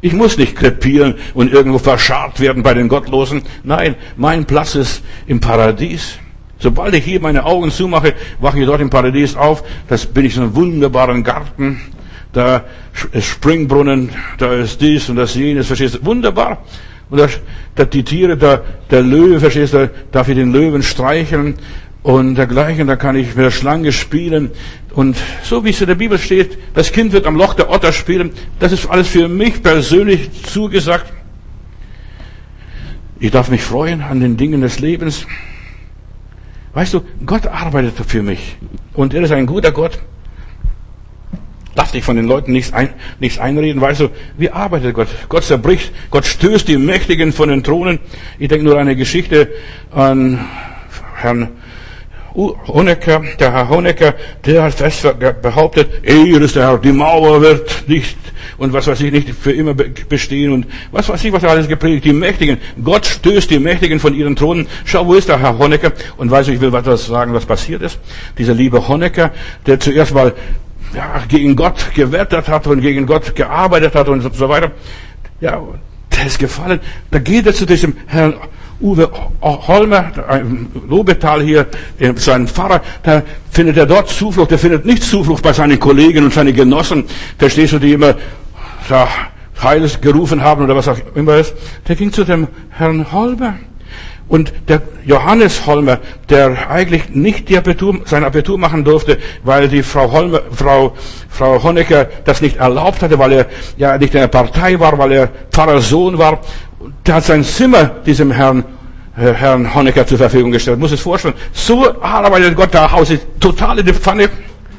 [0.00, 3.42] Ich muss nicht krepieren und irgendwo verscharrt werden bei den Gottlosen.
[3.62, 6.18] Nein, mein Platz ist im Paradies.
[6.58, 9.62] Sobald ich hier meine Augen zumache, wache ich dort im Paradies auf.
[9.88, 11.80] Das bin ich in einem wunderbaren Garten
[12.32, 12.64] da
[13.12, 16.04] ist Springbrunnen, da ist dies und das jenes, verstehst du?
[16.04, 16.62] Wunderbar.
[17.10, 17.28] Und da,
[17.74, 21.54] da die Tiere, da, der Löwe, verstehst du, darf ich den Löwen streicheln
[22.02, 24.50] und dergleichen, da kann ich mit der Schlange spielen.
[24.92, 27.92] Und so wie es in der Bibel steht, das Kind wird am Loch der Otter
[27.92, 31.12] spielen, das ist alles für mich persönlich zugesagt.
[33.20, 35.26] Ich darf mich freuen an den Dingen des Lebens.
[36.74, 38.56] Weißt du, Gott arbeitet für mich.
[38.94, 39.98] Und er ist ein guter Gott.
[41.78, 42.88] Lass dich von den Leuten nichts, ein,
[43.20, 43.80] nichts einreden.
[43.80, 45.06] Weißt du, wie arbeitet Gott?
[45.28, 48.00] Gott zerbricht, Gott stößt die Mächtigen von den Thronen.
[48.40, 49.48] Ich denke nur an eine Geschichte
[49.92, 50.44] an
[51.14, 51.50] Herrn
[52.34, 54.14] Honecker, der Herr Honecker,
[54.44, 55.06] der hat fest
[55.40, 58.16] behauptet, er ist der Herr, die Mauer wird nicht
[58.58, 61.68] und was weiß ich nicht für immer bestehen und was weiß ich, was er alles
[61.68, 62.58] gepredigt, die Mächtigen.
[62.82, 64.66] Gott stößt die Mächtigen von ihren Thronen.
[64.84, 65.92] Schau, wo ist der Herr Honecker?
[66.16, 68.00] Und weißt du, ich will was sagen, was passiert ist.
[68.36, 69.32] Dieser liebe Honecker,
[69.66, 70.34] der zuerst mal
[70.94, 74.72] ja, gegen Gott gewettert hat und gegen Gott gearbeitet hat und so weiter.
[75.40, 75.60] Ja,
[76.16, 76.80] der ist gefallen.
[77.10, 78.34] Da geht er zu diesem Herrn
[78.80, 79.10] Uwe
[79.42, 80.12] Holmer,
[80.88, 81.66] Lobetal hier,
[82.14, 84.52] sein Pfarrer, da findet er dort Zuflucht.
[84.52, 87.04] Der findet nicht Zuflucht bei seinen Kollegen und seinen Genossen.
[87.38, 88.14] Verstehst du, die immer
[88.88, 89.08] da
[89.60, 91.54] Heiles gerufen haben oder was auch immer ist.
[91.88, 93.56] Der ging zu dem Herrn Holmer.
[94.28, 100.12] Und der Johannes Holmer, der eigentlich nicht Abitur, sein Abitur machen durfte, weil die Frau
[100.12, 100.94] Holmer, Frau,
[101.30, 103.46] Frau Honecker das nicht erlaubt hatte, weil er
[103.78, 106.40] ja nicht in der Partei war, weil er Pfarrersohn war,
[107.06, 108.64] der hat sein Zimmer diesem Herrn,
[109.16, 110.78] äh, Herrn Honecker zur Verfügung gestellt.
[110.78, 111.34] Muss es vorstellen.
[111.52, 113.10] So arbeitet Gott da Haus
[113.40, 114.28] total in die Pfanne.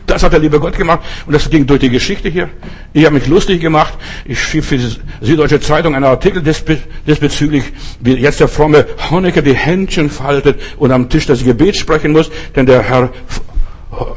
[0.10, 2.50] Das hat der liebe Gott gemacht und das ging durch die Geschichte hier.
[2.93, 3.93] Ich habe mich lustig gemacht.
[4.26, 4.89] Ich schrieb für die
[5.22, 7.63] Süddeutsche Zeitung einen Artikel diesbezüglich,
[8.00, 12.32] wie jetzt der fromme Honecker die Händchen faltet und am Tisch das Gebet sprechen muss,
[12.56, 13.12] denn der Herr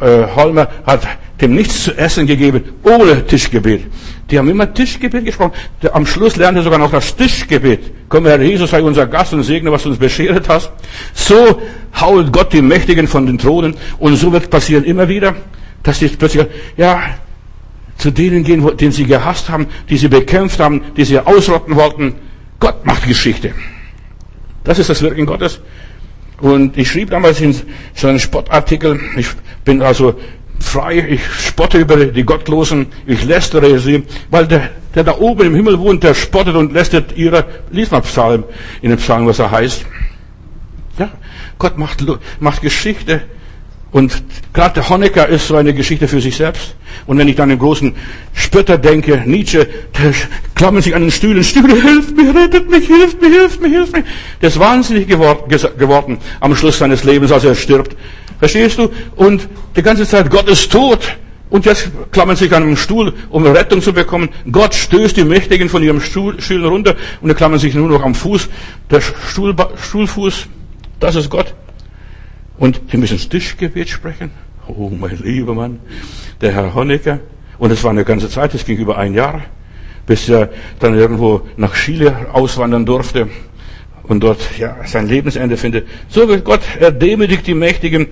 [0.01, 1.07] äh, Holmer hat
[1.43, 3.83] dem nichts zu essen gegeben, ohne Tischgebet.
[4.31, 5.53] Die haben immer Tischgebet gesprochen.
[5.93, 7.81] Am Schluss lernte er sogar noch das Tischgebet.
[8.09, 10.71] Komm, Herr Jesus, sei unser Gast und segne, was du uns beschert hast.
[11.13, 11.61] So
[12.01, 13.75] hault Gott die Mächtigen von den Thronen.
[13.99, 15.35] Und so wird passieren immer wieder,
[15.83, 17.03] dass die plötzlich, ja,
[17.99, 22.15] zu denen gehen, den sie gehasst haben, die sie bekämpft haben, die sie ausrotten wollten.
[22.59, 23.55] Gott macht Geschichte.
[24.65, 25.61] Das ist das Wirken Gottes.
[26.41, 27.55] Und ich schrieb damals in
[27.95, 29.29] so einen Spottartikel, ich
[29.65, 30.19] bin also
[30.59, 35.55] frei, ich spotte über die Gottlosen, ich lästere sie, weil der, der da oben im
[35.55, 38.45] Himmel wohnt, der spottet und lästert ihrer, lies mal Psalm,
[38.81, 39.87] in dem Psalm, was er heißt.
[40.99, 41.11] Ja,
[41.59, 42.05] Gott macht,
[42.41, 43.23] macht Geschichte.
[43.93, 44.25] Und
[44.55, 46.75] gerade der Honecker ist so eine Geschichte für sich selbst.
[47.07, 47.95] Und wenn ich dann an den großen
[48.33, 50.15] Spötter denke, Nietzsche, der
[50.55, 53.93] klammert sich an den Stühlen, Stühle, hilft mir, rettet mich, hilft mir, hilft mir, hilft
[53.93, 54.05] mir.
[54.41, 57.95] Der ist wahnsinnig geworden am Schluss seines Lebens, als er stirbt.
[58.39, 58.91] Verstehst du?
[59.15, 61.17] Und die ganze Zeit, Gott ist tot.
[61.51, 64.31] Und jetzt klammern sich an einem Stuhl, um Rettung zu bekommen.
[64.51, 68.15] Gott stößt die Mächtigen von ihrem Stuhl, runter und die klammern sich nur noch am
[68.15, 68.49] Fuß.
[68.91, 70.47] Der Stuhl, Stuhlfuß,
[70.99, 71.53] das ist Gott.
[72.63, 74.31] Und die müssen das Tischgebet sprechen.
[74.69, 75.81] Oh, mein lieber Mann,
[76.41, 77.19] der Herr Honecker.
[77.59, 79.43] Und es war eine ganze Zeit, es ging über ein Jahr,
[80.07, 80.49] bis er
[80.79, 83.27] dann irgendwo nach Chile auswandern durfte
[84.05, 85.89] und dort ja, sein Lebensende findet.
[86.09, 88.07] So wird Gott, er demütigt die Mächtigen,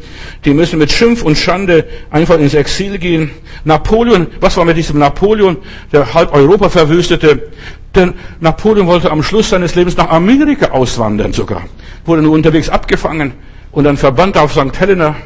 [0.44, 3.30] die müssen mit Schimpf und Schande einfach ins Exil gehen.
[3.62, 5.58] Napoleon, was war mit diesem Napoleon,
[5.92, 7.50] der halb Europa verwüstete?
[7.94, 11.62] Denn Napoleon wollte am Schluss seines Lebens nach Amerika auswandern sogar.
[12.04, 13.34] Wurde nur unterwegs abgefangen
[13.72, 14.78] und dann verbannt auf St.
[14.78, 15.16] Helena.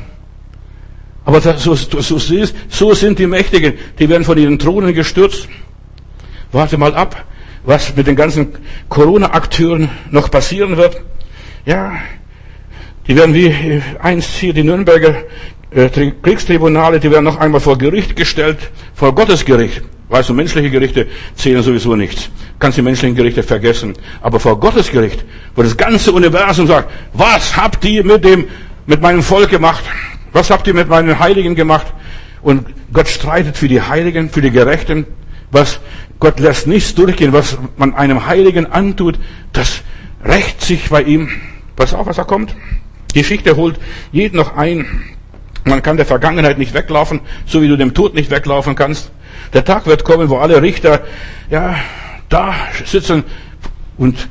[1.24, 5.48] Aber das, so, so, so sind die Mächtigen, die werden von ihren Thronen gestürzt.
[6.52, 7.24] Warte mal ab
[7.64, 8.54] was mit den ganzen
[8.88, 11.00] Corona-Akteuren noch passieren wird.
[11.64, 11.92] Ja,
[13.06, 15.14] die werden wie einst hier die Nürnberger
[15.70, 15.88] äh,
[16.22, 18.58] Kriegstribunale, die werden noch einmal vor Gericht gestellt,
[18.94, 19.82] vor Gottes Gericht.
[20.08, 22.28] Weißt du, menschliche Gerichte zählen sowieso nichts.
[22.58, 23.94] Kannst die menschlichen Gerichte vergessen.
[24.20, 28.46] Aber vor Gottes Gericht, wo das ganze Universum sagt, was habt ihr mit dem,
[28.86, 29.84] mit meinem Volk gemacht?
[30.32, 31.86] Was habt ihr mit meinen Heiligen gemacht?
[32.42, 35.06] Und Gott streitet für die Heiligen, für die Gerechten.
[35.50, 35.80] Was
[36.20, 39.18] Gott lässt nichts durchgehen, was man einem Heiligen antut,
[39.52, 39.82] das
[40.24, 41.28] rächt sich bei ihm.
[41.76, 42.54] Pass auf, was da kommt.
[43.14, 43.78] Die Geschichte holt
[44.12, 44.86] jeden noch ein.
[45.64, 49.10] Man kann der Vergangenheit nicht weglaufen, so wie du dem Tod nicht weglaufen kannst.
[49.52, 51.00] Der Tag wird kommen, wo alle Richter,
[51.50, 51.76] ja,
[52.28, 53.24] da sitzen
[53.96, 54.28] und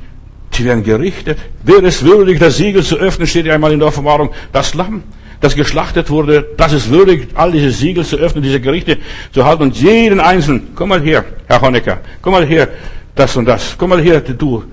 [0.52, 1.38] sie werden gerichtet.
[1.64, 4.32] Wer ist würdig, das Siegel zu öffnen, steht ja einmal in der Offenbarung.
[4.52, 5.04] Das Lamm
[5.44, 8.98] das geschlachtet wurde, das ist würdig, all diese Siegel zu öffnen, diese Gerichte
[9.34, 12.70] zu halten und jeden Einzelnen, komm mal her, Herr Honecker, komm mal her,
[13.14, 14.64] das und das, komm mal her, du,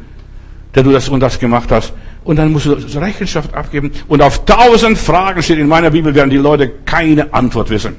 [0.72, 1.92] der du das und das gemacht hast.
[2.22, 3.90] Und dann musst du Rechenschaft abgeben.
[4.06, 7.96] Und auf tausend Fragen steht in meiner Bibel, werden die Leute keine Antwort wissen.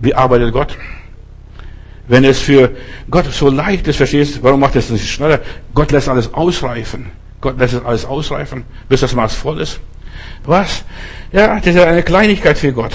[0.00, 0.78] Wie arbeitet Gott?
[2.08, 2.70] Wenn es für
[3.10, 5.40] Gott so leicht ist, verstehst du, warum macht es nicht schneller?
[5.74, 7.10] Gott lässt alles ausreifen.
[7.40, 9.80] Gott lässt alles ausreifen, bis das Maß voll ist.
[10.44, 10.84] Was?
[11.32, 12.92] Ja, das ist eine Kleinigkeit für Gott.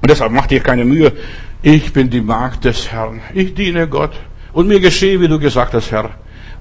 [0.00, 1.12] Und deshalb macht dir keine Mühe.
[1.62, 3.20] Ich bin die Magd des Herrn.
[3.34, 4.12] Ich diene Gott.
[4.52, 6.10] Und mir geschehe, wie du gesagt hast, Herr.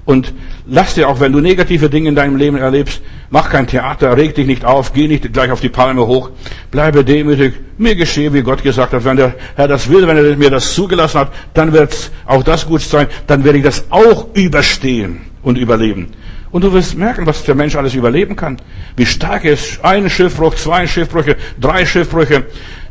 [0.07, 0.33] Und
[0.65, 4.35] lass dir auch, wenn du negative Dinge in deinem Leben erlebst, mach kein Theater, reg
[4.35, 6.29] dich nicht auf, geh nicht gleich auf die Palme hoch,
[6.71, 7.55] bleibe demütig.
[7.77, 9.03] Mir geschehe, wie Gott gesagt hat.
[9.03, 12.65] Wenn der Herr das will, wenn er mir das zugelassen hat, dann wird auch das
[12.65, 13.07] gut sein.
[13.27, 16.07] Dann werde ich das auch überstehen und überleben.
[16.51, 18.55] Und du wirst merken, was der Mensch alles überleben kann.
[18.95, 19.83] Wie stark er ist.
[19.83, 22.45] Ein Schiffbruch, zwei Schiffbrüche, drei Schiffbrüche.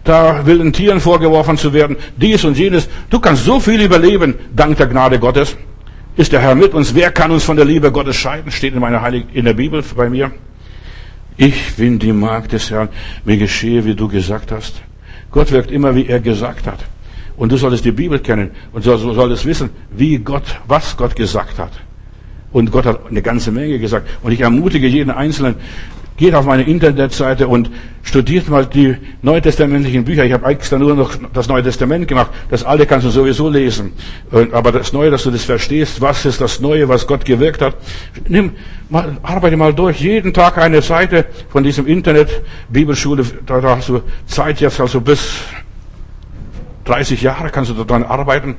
[0.04, 1.96] Da wilden Tieren vorgeworfen zu werden.
[2.18, 2.90] Dies und jenes.
[3.08, 5.56] Du kannst so viel überleben, dank der Gnade Gottes.
[6.16, 6.94] Ist der Herr mit uns?
[6.94, 8.50] Wer kann uns von der Liebe Gottes scheiden?
[8.50, 10.32] Steht in meiner Heiligen, in der Bibel bei mir.
[11.36, 12.88] Ich bin die Magd des Herrn.
[13.26, 14.80] Mir geschehe, wie du gesagt hast.
[15.30, 16.78] Gott wirkt immer, wie er gesagt hat.
[17.36, 21.72] Und du solltest die Bibel kennen und solltest wissen, wie Gott, was Gott gesagt hat.
[22.50, 24.08] Und Gott hat eine ganze Menge gesagt.
[24.22, 25.56] Und ich ermutige jeden Einzelnen,
[26.16, 27.70] geht auf meine Internetseite und
[28.02, 30.24] studiert mal die neutestamentlichen Bücher.
[30.24, 32.30] Ich habe extra nur noch das Neue Testament gemacht.
[32.48, 33.92] Das Alte kannst du sowieso lesen.
[34.52, 37.76] Aber das Neue, dass du das verstehst, was ist das Neue, was Gott gewirkt hat.
[38.28, 38.52] Nimm,
[38.88, 40.00] mal, arbeite mal durch.
[40.00, 43.24] Jeden Tag eine Seite von diesem Internet, Bibelschule.
[43.44, 45.40] Da hast du Zeit jetzt, also bis
[46.84, 48.56] 30 Jahre kannst du daran arbeiten.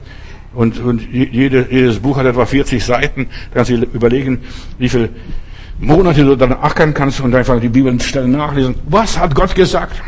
[0.53, 3.27] Und, und jede, jedes Buch hat etwa 40 Seiten.
[3.51, 4.41] Da kannst du überlegen,
[4.77, 5.09] wie viele
[5.79, 8.75] Monate du dann ackern kannst und einfach die Bibelstellen nachlesen.
[8.89, 10.01] Was hat Gott gesagt?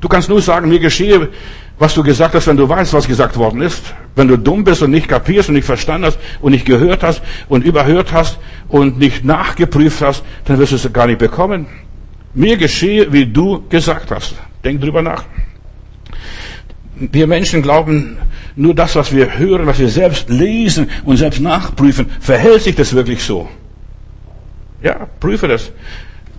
[0.00, 1.30] Du kannst nur sagen, mir geschehe,
[1.78, 3.82] was du gesagt hast, wenn du weißt, was gesagt worden ist.
[4.14, 7.22] Wenn du dumm bist und nicht kapierst und nicht verstanden hast und nicht gehört hast
[7.48, 11.66] und überhört hast und nicht nachgeprüft hast, dann wirst du es gar nicht bekommen.
[12.34, 14.34] Mir geschehe, wie du gesagt hast.
[14.62, 15.24] Denk drüber nach.
[16.96, 18.18] Wir Menschen glauben,
[18.56, 22.94] nur das, was wir hören, was wir selbst lesen und selbst nachprüfen, verhält sich das
[22.94, 23.48] wirklich so?
[24.84, 25.72] Ja, prüfe das.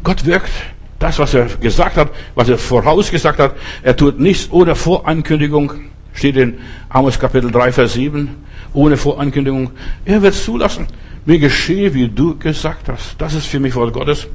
[0.03, 0.51] Gott wirkt
[0.99, 3.55] das, was er gesagt hat, was er vorausgesagt hat.
[3.81, 5.73] Er tut nichts ohne Vorankündigung.
[6.13, 8.29] Steht in Amos Kapitel 3, Vers 7.
[8.73, 9.71] Ohne Vorankündigung.
[10.05, 10.85] Er wird zulassen.
[11.25, 13.15] Mir geschehe, wie du gesagt hast.
[13.17, 14.27] Das ist für mich Wort Gottes.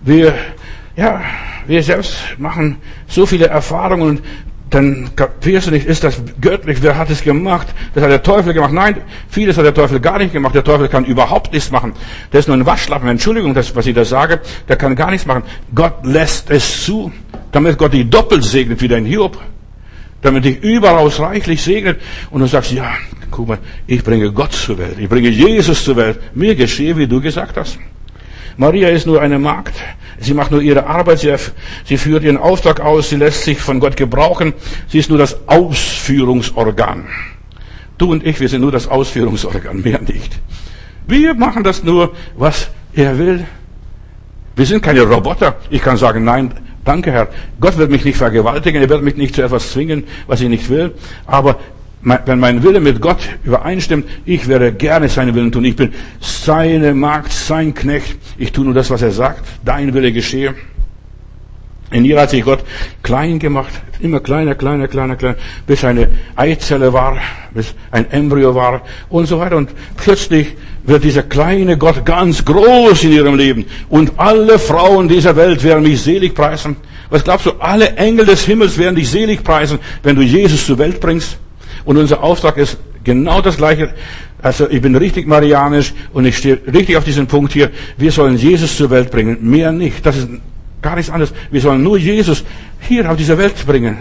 [0.00, 0.32] Wir,
[0.96, 1.20] ja,
[1.66, 4.22] wir selbst machen so viele Erfahrungen und
[4.70, 7.68] dann kapierst du nicht, ist das göttlich, wer hat es gemacht?
[7.94, 8.72] Das hat der Teufel gemacht.
[8.72, 8.96] Nein,
[9.28, 10.54] vieles hat der Teufel gar nicht gemacht.
[10.56, 11.92] Der Teufel kann überhaupt nichts machen.
[12.32, 13.08] Der ist nur ein Waschlappen.
[13.08, 14.40] Entschuldigung, das, was ich da sage.
[14.68, 15.44] Der kann gar nichts machen.
[15.72, 17.12] Gott lässt es zu,
[17.52, 19.38] damit Gott dich doppelt segnet wie dein Hiob.
[20.22, 22.00] Damit dich überaus reichlich segnet.
[22.30, 22.90] Und du sagst, ja,
[23.30, 24.96] guck mal, ich bringe Gott zur Welt.
[24.98, 26.18] Ich bringe Jesus zur Welt.
[26.34, 27.78] Mir geschehe, wie du gesagt hast.
[28.56, 29.74] Maria ist nur eine Magd.
[30.18, 31.34] Sie macht nur ihre Arbeit, sie,
[31.84, 34.54] sie führt ihren Auftrag aus, sie lässt sich von Gott gebrauchen.
[34.88, 37.06] Sie ist nur das Ausführungsorgan.
[37.98, 40.38] Du und ich, wir sind nur das Ausführungsorgan, mehr nicht.
[41.06, 43.46] Wir machen das nur, was er will.
[44.54, 45.56] Wir sind keine Roboter.
[45.70, 46.52] Ich kann sagen, nein,
[46.84, 47.28] danke Herr.
[47.60, 50.68] Gott wird mich nicht vergewaltigen, er wird mich nicht zu etwas zwingen, was ich nicht
[50.68, 50.94] will.
[51.26, 51.58] Aber
[52.24, 55.64] wenn mein Wille mit Gott übereinstimmt, ich werde gerne seinen Willen tun.
[55.64, 58.16] Ich bin seine Magd, sein Knecht.
[58.38, 59.44] Ich tue nur das, was er sagt.
[59.64, 60.54] Dein Wille geschehe.
[61.90, 62.60] In ihr hat sich Gott
[63.02, 65.36] klein gemacht, immer kleiner, kleiner, kleiner, kleiner,
[65.68, 67.16] bis eine Eizelle war,
[67.54, 69.56] bis ein Embryo war und so weiter.
[69.56, 73.66] Und plötzlich wird dieser kleine Gott ganz groß in ihrem Leben.
[73.88, 76.76] Und alle Frauen dieser Welt werden mich selig preisen.
[77.08, 77.52] Was glaubst du?
[77.60, 81.38] Alle Engel des Himmels werden dich selig preisen, wenn du Jesus zur Welt bringst.
[81.86, 83.94] Und unser Auftrag ist genau das gleiche.
[84.42, 87.70] Also ich bin richtig marianisch und ich stehe richtig auf diesen Punkt hier.
[87.96, 90.04] Wir sollen Jesus zur Welt bringen, mehr nicht.
[90.04, 90.28] Das ist
[90.82, 91.32] gar nichts anderes.
[91.50, 92.44] Wir sollen nur Jesus
[92.80, 93.98] hier auf diese Welt bringen.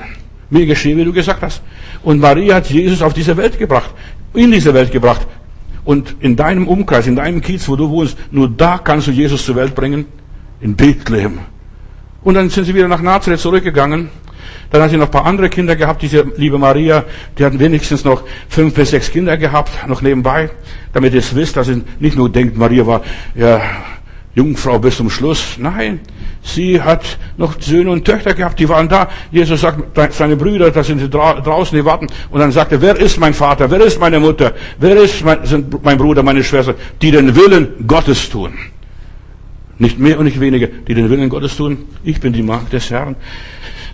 [0.49, 1.61] Mir geschehe, wie du gesagt hast.
[2.03, 3.91] Und Maria hat Jesus auf diese Welt gebracht,
[4.33, 5.25] in diese Welt gebracht.
[5.83, 9.45] Und in deinem Umkreis, in deinem Kiez, wo du wohnst, nur da kannst du Jesus
[9.45, 10.05] zur Welt bringen,
[10.59, 11.39] in Bethlehem.
[12.23, 14.09] Und dann sind sie wieder nach Nazareth zurückgegangen
[14.75, 17.05] dann hat sie noch ein paar andere Kinder gehabt, diese liebe Maria,
[17.37, 20.49] die hat wenigstens noch fünf bis sechs Kinder gehabt, noch nebenbei,
[20.93, 23.01] damit ihr es wisst, dass ihr nicht nur denkt, Maria war
[23.35, 23.61] ja
[24.35, 25.55] Jungfrau bis zum Schluss.
[25.57, 26.01] Nein,
[26.43, 29.07] sie hat noch Söhne und Töchter gehabt, die waren da.
[29.31, 32.07] Jesus sagt, seine Brüder, da sind sie draußen, die warten.
[32.29, 35.45] Und dann sagt er, wer ist mein Vater, wer ist meine Mutter, wer ist mein,
[35.45, 38.53] sind mein Bruder, meine Schwester, die den Willen Gottes tun.
[39.77, 41.85] Nicht mehr und nicht weniger, die den Willen Gottes tun.
[42.03, 43.15] Ich bin die Magd des Herrn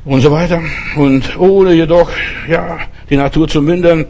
[0.05, 0.61] und so weiter.
[0.95, 2.09] Und ohne jedoch,
[2.47, 4.05] ja, die Natur zu mindern,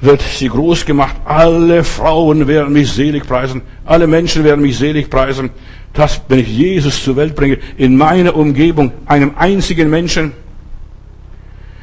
[0.00, 1.16] wird sie groß gemacht.
[1.24, 3.62] Alle Frauen werden mich selig preisen.
[3.84, 5.50] Alle Menschen werden mich selig preisen.
[5.92, 10.32] Das, wenn ich Jesus zur Welt bringe, in meiner Umgebung, einem einzigen Menschen.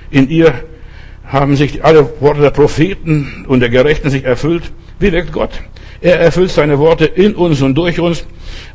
[0.10, 0.54] In ihr
[1.32, 4.64] haben sich alle Worte der Propheten und der Gerechten sich erfüllt.
[5.00, 5.52] Wie wirkt Gott?
[6.02, 8.26] Er erfüllt seine Worte in uns und durch uns.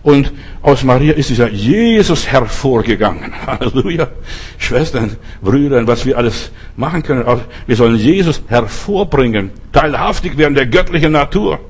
[0.02, 3.32] Und aus Maria ist dieser Jesus hervorgegangen.
[3.46, 4.08] Halleluja.
[4.58, 7.24] Schwestern, Brüder, was wir alles machen können.
[7.66, 9.50] Wir sollen Jesus hervorbringen.
[9.72, 11.60] Teilhaftig werden der göttlichen Natur.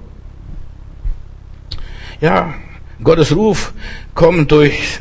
[2.20, 2.54] Ja,
[3.02, 3.72] Gottes Ruf
[4.14, 5.00] kommt durch,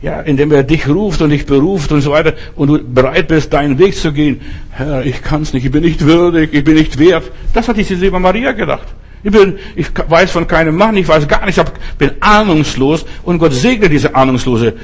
[0.00, 3.52] ja, indem er dich ruft und dich beruft und so weiter und du bereit bist,
[3.52, 4.40] deinen Weg zu gehen.
[4.70, 7.30] Herr, ich kann's nicht, ich bin nicht würdig, ich bin nicht wert.
[7.52, 8.86] Das hat diese liebe Maria gedacht.
[9.24, 13.38] Ich, bin, ich weiß von keinem Mann, ich weiß gar nichts, ich bin ahnungslos und
[13.38, 14.74] Gott segne diese ahnungslose,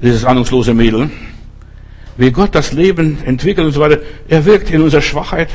[0.00, 1.10] dieses ahnungslose Mädel.
[2.16, 3.98] Wie Gott das Leben entwickelt und so weiter.
[4.28, 5.48] Er wirkt in unserer Schwachheit.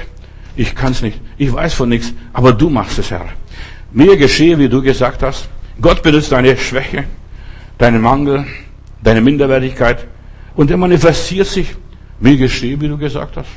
[0.57, 3.25] Ich kann's nicht, ich weiß von nichts, aber du machst es, Herr.
[3.93, 5.47] Mir geschehe, wie du gesagt hast.
[5.81, 7.05] Gott benutzt deine Schwäche,
[7.77, 8.45] deinen Mangel,
[9.05, 10.05] deine Minderwertigkeit
[10.55, 11.75] und er manifestiert sich.
[12.19, 13.49] Mir geschehe, wie du gesagt hast.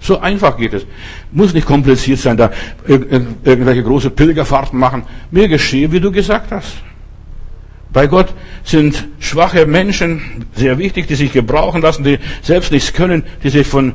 [0.00, 0.84] So einfach geht es.
[1.32, 2.50] Muss nicht kompliziert sein, da
[2.86, 5.04] irgendwelche große Pilgerfahrten machen.
[5.30, 6.74] Mir geschehe, wie du gesagt hast.
[7.92, 8.34] Bei Gott
[8.64, 13.66] sind schwache Menschen sehr wichtig, die sich gebrauchen lassen, die selbst nichts können, die sich
[13.66, 13.94] von,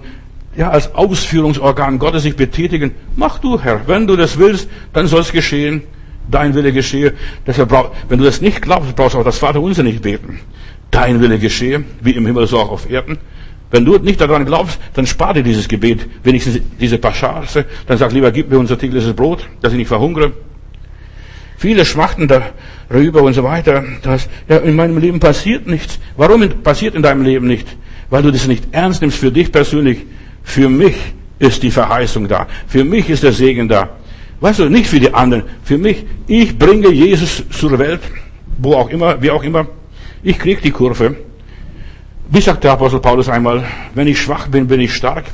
[0.56, 2.92] ja, als Ausführungsorgan Gottes sich betätigen.
[3.16, 3.88] Mach du, Herr.
[3.88, 5.84] Wenn du das willst, dann soll es geschehen.
[6.30, 7.14] Dein Wille geschehe.
[7.46, 10.40] Deshalb brauch, wenn du das nicht glaubst, brauchst du auch das Vaterunser nicht beten.
[10.92, 13.18] Dein Wille geschehe, wie im Himmel so auch auf Erden.
[13.72, 17.66] Wenn du nicht daran glaubst, dann spar dir dieses Gebet, wenigstens diese Paschase.
[17.88, 20.34] Dann sag lieber, gib mir unser tägliches Brot, dass ich nicht verhungere.
[21.58, 26.00] Viele schmachten darüber und so weiter, dass ja, in meinem Leben passiert nichts.
[26.18, 27.68] Warum passiert in deinem Leben nicht?
[28.12, 30.06] weil du das nicht ernst nimmst für dich persönlich.
[30.44, 30.96] Für mich
[31.40, 32.46] ist die Verheißung da.
[32.68, 33.90] Für mich ist der Segen da.
[34.42, 35.44] Weißt du, nicht für die anderen.
[35.64, 36.04] Für mich.
[36.28, 38.02] Ich bringe Jesus zur Welt.
[38.58, 39.68] Wo auch immer, wie auch immer.
[40.24, 41.16] Ich krieg die Kurve.
[42.30, 43.64] Wie sagt der Apostel Paulus einmal,
[43.94, 45.26] wenn ich schwach bin, bin ich stark.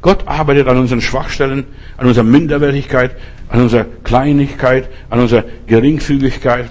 [0.00, 1.64] Gott arbeitet an unseren Schwachstellen,
[1.96, 3.16] an unserer Minderwertigkeit,
[3.48, 6.70] an unserer Kleinigkeit, an unserer Geringfügigkeit.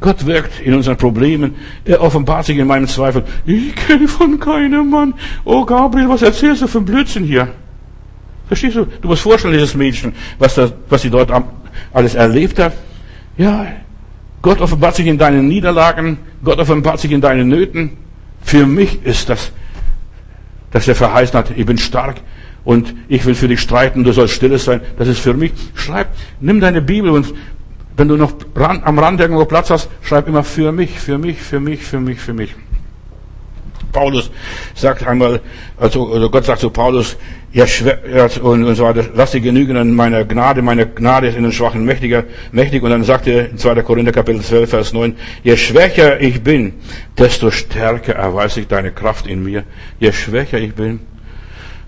[0.00, 1.56] Gott wirkt in unseren Problemen.
[1.84, 3.22] Er offenbart sich in meinem Zweifel.
[3.44, 5.14] Ich kenne von keinem Mann.
[5.44, 7.48] Oh Gabriel, was erzählst du für Blödsinn hier?
[8.50, 8.84] Verstehst du?
[8.84, 11.30] Du musst vorstellen, dieses Mädchen, was, das, was sie dort
[11.92, 12.72] alles erlebt hat.
[13.38, 13.64] Ja,
[14.42, 16.18] Gott offenbart sich in deinen Niederlagen.
[16.42, 17.92] Gott offenbart sich in deinen Nöten.
[18.42, 19.52] Für mich ist das,
[20.72, 22.16] dass er verheißen hat, ich bin stark
[22.64, 24.80] und ich will für dich streiten, du sollst stille sein.
[24.98, 25.52] Das ist für mich.
[25.76, 26.08] Schreib,
[26.40, 27.32] nimm deine Bibel und
[27.96, 31.60] wenn du noch am Rand irgendwo Platz hast, schreib immer für mich, für mich, für
[31.60, 32.52] mich, für mich, für mich.
[33.92, 34.30] Paulus
[34.74, 35.40] sagt einmal,
[35.76, 37.16] also, Gott sagt zu Paulus,
[37.52, 37.64] ja,
[38.42, 41.52] und, und so weiter, lass dir genügen an meiner Gnade, meine Gnade ist in den
[41.52, 42.82] Schwachen mächtiger, mächtig.
[42.82, 43.82] Und dann sagt er in 2.
[43.82, 46.74] Korinther Kapitel 12, Vers 9, je schwächer ich bin,
[47.18, 49.64] desto stärker erweise ich deine Kraft in mir.
[49.98, 51.00] Je schwächer ich bin,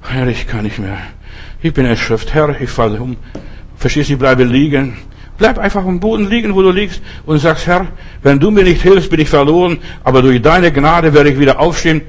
[0.03, 0.98] Herr, ich kann nicht mehr.
[1.62, 2.34] Ich bin erschöpft.
[2.34, 3.16] Herr, ich falle um.
[3.76, 4.96] Verstehst du, ich bleibe liegen.
[5.38, 7.86] Bleib einfach am Boden liegen, wo du liegst und sagst, Herr,
[8.22, 11.58] wenn du mir nicht hilfst, bin ich verloren, aber durch deine Gnade werde ich wieder
[11.58, 12.02] aufstehen.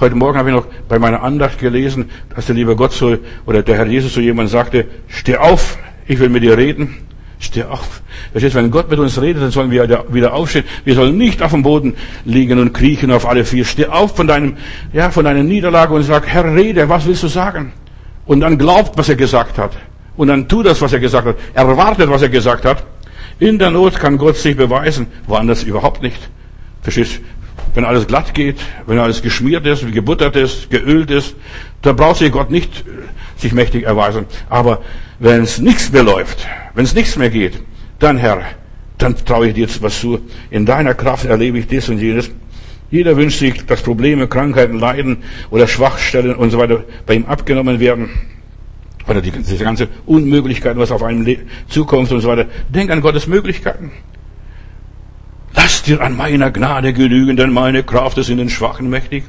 [0.00, 3.16] Heute Morgen habe ich noch bei meiner Andacht gelesen, dass der liebe Gott so,
[3.46, 6.96] oder der Herr Jesus so jemand sagte, steh auf, ich will mit dir reden.
[7.38, 8.00] Steh auf.
[8.32, 10.64] Verstehst, wenn Gott mit uns redet, dann sollen wir wieder aufstehen.
[10.84, 11.94] Wir sollen nicht auf dem Boden
[12.24, 13.64] liegen und kriechen auf alle vier.
[13.64, 14.56] Steh auf von deinem,
[14.92, 17.72] ja, von deiner Niederlage und sag, Herr, rede, was willst du sagen?
[18.24, 19.72] Und dann glaubt, was er gesagt hat.
[20.16, 21.36] Und dann tu das, was er gesagt hat.
[21.54, 22.84] Erwartet, was er gesagt hat.
[23.38, 25.06] In der Not kann Gott sich beweisen.
[25.26, 26.30] Woanders überhaupt nicht.
[26.82, 27.20] Verstehst?
[27.74, 28.56] Wenn alles glatt geht,
[28.86, 31.34] wenn alles geschmiert ist, gebuttert ist, geölt ist,
[31.82, 34.26] dann braucht sich Gott nicht äh, sich mächtig erweisen.
[34.48, 34.82] Aber
[35.18, 37.60] wenn es nichts mehr läuft, wenn es nichts mehr geht,
[37.98, 38.42] dann Herr,
[38.98, 40.20] dann traue ich dir jetzt was zu.
[40.50, 42.30] In deiner Kraft erlebe ich dies und jenes.
[42.90, 47.80] Jeder wünscht sich, dass Probleme, Krankheiten, Leiden oder Schwachstellen und so weiter bei ihm abgenommen
[47.80, 48.10] werden.
[49.06, 51.26] Oder die, diese ganze Unmöglichkeit, was auf einem
[51.68, 52.46] zukommt und so weiter.
[52.68, 53.92] Denk an Gottes Möglichkeiten.
[55.54, 59.24] Lass dir an meiner Gnade genügen, denn meine Kraft ist in den Schwachen mächtig.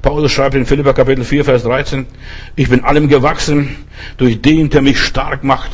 [0.00, 2.06] Paulus schreibt in Philippa Kapitel 4, Vers 13,
[2.56, 3.76] ich bin allem gewachsen
[4.16, 5.70] durch den, der mich stark macht.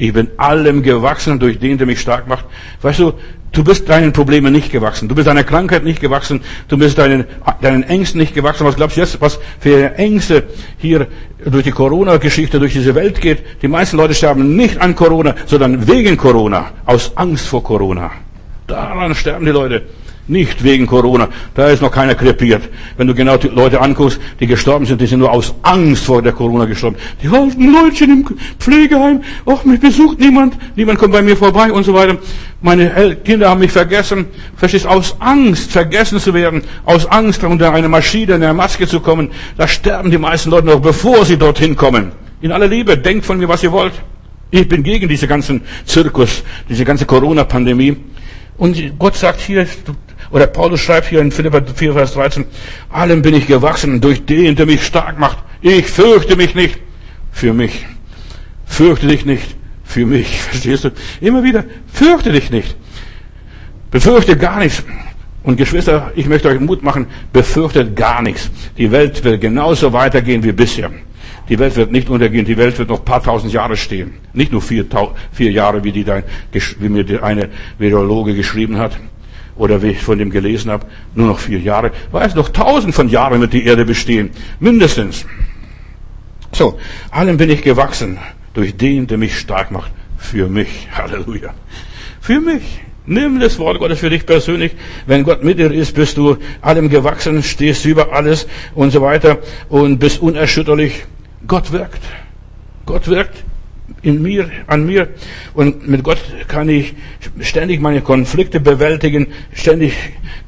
[0.00, 2.46] Ich bin allem gewachsen durch den, der mich stark macht.
[2.80, 3.12] Weißt du,
[3.52, 5.10] du bist deinen Problemen nicht gewachsen.
[5.10, 6.40] Du bist deiner Krankheit nicht gewachsen.
[6.68, 7.26] Du bist deinen,
[7.60, 8.66] deinen Ängsten nicht gewachsen.
[8.66, 10.44] Was glaubst du jetzt, was für Ängste
[10.78, 11.06] hier
[11.44, 13.42] durch die Corona-Geschichte, durch diese Welt geht?
[13.60, 16.70] Die meisten Leute sterben nicht an Corona, sondern wegen Corona.
[16.86, 18.10] Aus Angst vor Corona.
[18.66, 19.82] Daran sterben die Leute.
[20.30, 21.28] Nicht wegen Corona.
[21.54, 22.62] Da ist noch keiner krepiert.
[22.96, 26.22] Wenn du genau die Leute anguckst, die gestorben sind, die sind nur aus Angst vor
[26.22, 26.96] der Corona gestorben.
[27.20, 28.24] Die alten Leutchen im
[28.60, 32.16] Pflegeheim, ach, mich besucht niemand, niemand kommt bei mir vorbei und so weiter.
[32.60, 34.26] Meine Kinder haben mich vergessen.
[34.54, 39.00] Verstehst, aus Angst, vergessen zu werden, aus Angst, unter eine Maschine, in einer Maske zu
[39.00, 42.12] kommen, da sterben die meisten Leute noch, bevor sie dorthin kommen.
[42.40, 43.94] In aller Liebe, denkt von mir, was ihr wollt.
[44.52, 47.96] Ich bin gegen diese ganzen Zirkus, diese ganze Corona-Pandemie.
[48.58, 49.66] Und Gott sagt hier,
[50.30, 52.44] oder Paulus schreibt hier in Philippa 4, Vers 13,
[52.90, 55.38] allem bin ich gewachsen durch den, der mich stark macht.
[55.60, 56.78] Ich fürchte mich nicht
[57.32, 57.84] für mich.
[58.64, 60.40] Fürchte dich nicht für mich.
[60.40, 60.90] Verstehst du?
[61.20, 62.76] Immer wieder, fürchte dich nicht.
[63.90, 64.84] Befürchte gar nichts.
[65.42, 68.50] Und Geschwister, ich möchte euch Mut machen, befürchtet gar nichts.
[68.76, 70.90] Die Welt wird genauso weitergehen wie bisher.
[71.48, 74.12] Die Welt wird nicht untergehen, die Welt wird noch paar tausend Jahre stehen.
[74.32, 74.84] Nicht nur vier,
[75.32, 76.22] vier Jahre, wie, die da,
[76.52, 78.96] wie mir eine Virologe geschrieben hat
[79.60, 81.92] oder wie ich von dem gelesen habe, nur noch vier Jahre.
[82.12, 84.30] Weiß noch tausend von Jahren wird die Erde bestehen.
[84.58, 85.26] Mindestens.
[86.50, 86.78] So,
[87.10, 88.18] allem bin ich gewachsen
[88.54, 89.92] durch den, der mich stark macht.
[90.16, 90.88] Für mich.
[90.96, 91.52] Halleluja.
[92.22, 92.62] Für mich.
[93.04, 94.72] Nimm das Wort Gottes für dich persönlich.
[95.06, 99.38] Wenn Gott mit dir ist, bist du allem gewachsen, stehst über alles und so weiter
[99.68, 101.04] und bist unerschütterlich.
[101.46, 102.02] Gott wirkt.
[102.86, 103.44] Gott wirkt
[104.02, 105.08] in mir, an mir.
[105.54, 106.94] Und mit Gott kann ich
[107.40, 109.28] ständig meine Konflikte bewältigen.
[109.52, 109.94] Ständig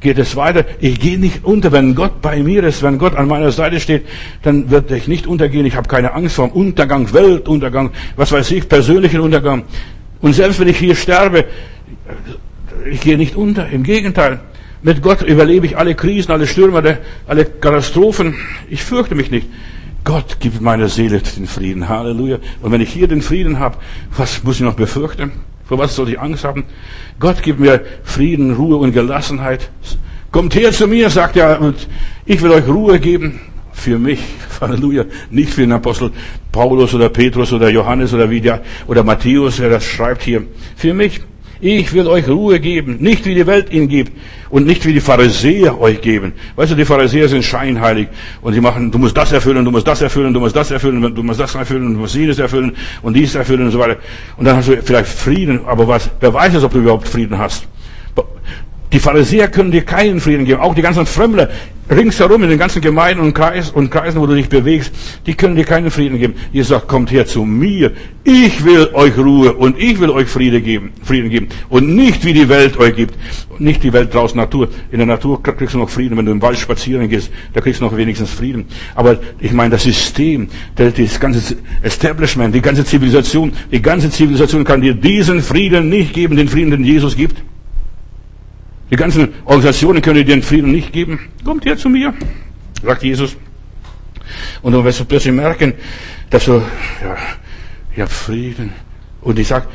[0.01, 0.65] geht es weiter.
[0.81, 1.73] Ich gehe nicht unter.
[1.73, 4.07] Wenn Gott bei mir ist, wenn Gott an meiner Seite steht,
[4.43, 5.67] dann wird ich nicht untergehen.
[5.67, 9.65] Ich habe keine Angst vor dem Untergang, Weltuntergang, was weiß ich, persönlichen Untergang.
[10.21, 11.45] Und selbst wenn ich hier sterbe,
[12.91, 13.69] ich gehe nicht unter.
[13.69, 14.41] Im Gegenteil.
[14.85, 16.99] Mit Gott überlebe ich alle Krisen, alle Stürme,
[17.29, 18.35] alle Katastrophen.
[18.69, 19.47] Ich fürchte mich nicht.
[20.05, 21.89] Gott gibt meiner Seele den Frieden.
[21.89, 22.39] Halleluja.
[22.61, 23.79] Und wenn ich hier den Frieden habe,
[24.17, 25.33] was muss ich noch befürchten?
[25.65, 26.65] Vor was soll ich Angst haben?
[27.21, 29.71] Gott gibt mir Frieden, Ruhe und Gelassenheit.
[30.31, 31.89] Kommt her zu mir, sagt er, und
[32.27, 33.41] ich will euch Ruhe geben.
[33.73, 34.21] für mich,
[34.61, 36.11] Halleluja, nicht für den Apostel
[36.53, 40.45] Paulus oder Petrus oder Johannes oder wie der, oder Matthäus, der das schreibt hier.
[40.77, 41.21] Für mich.
[41.65, 44.11] Ich will euch Ruhe geben, nicht wie die Welt ihn gibt
[44.51, 46.33] und nicht wie die Pharisäer euch geben.
[46.57, 48.09] Weißt du, die Pharisäer sind scheinheilig
[48.41, 51.01] und sie machen, du musst das erfüllen, du musst das erfüllen, du musst das erfüllen,
[51.15, 53.99] du musst das erfüllen, du musst jenes erfüllen und dies erfüllen und so weiter.
[54.37, 57.39] Und dann hast du vielleicht Frieden, aber was, wer weiß es, ob du überhaupt Frieden
[57.39, 57.69] hast?
[58.93, 60.61] Die Pharisäer können dir keinen Frieden geben.
[60.61, 61.49] Auch die ganzen Fremde
[61.91, 64.93] ringsherum in den ganzen Gemeinden und, Kreis, und Kreisen, wo du dich bewegst,
[65.27, 66.35] die können dir keinen Frieden geben.
[66.53, 67.93] Jesus sagt, kommt her zu mir.
[68.25, 71.49] Ich will euch Ruhe und ich will euch Frieden geben, Frieden geben.
[71.69, 73.15] Und nicht wie die Welt euch gibt.
[73.59, 74.69] Nicht die Welt draußen Natur.
[74.91, 77.31] In der Natur kriegst du noch Frieden, wenn du im Wald spazieren gehst.
[77.53, 78.67] Da kriegst du noch wenigstens Frieden.
[78.95, 84.81] Aber ich meine, das System, das ganze Establishment, die ganze Zivilisation, die ganze Zivilisation kann
[84.81, 87.43] dir diesen Frieden nicht geben, den Frieden, den Jesus gibt.
[88.93, 91.19] Die ganzen Organisationen können dir den Frieden nicht geben.
[91.47, 92.13] Kommt her zu mir,
[92.83, 93.37] sagt Jesus.
[94.61, 95.73] Und dann wirst du plötzlich merken,
[96.29, 96.61] dass du,
[97.03, 97.17] ja,
[97.95, 98.75] ich habe Frieden.
[99.23, 99.67] Und ich sag,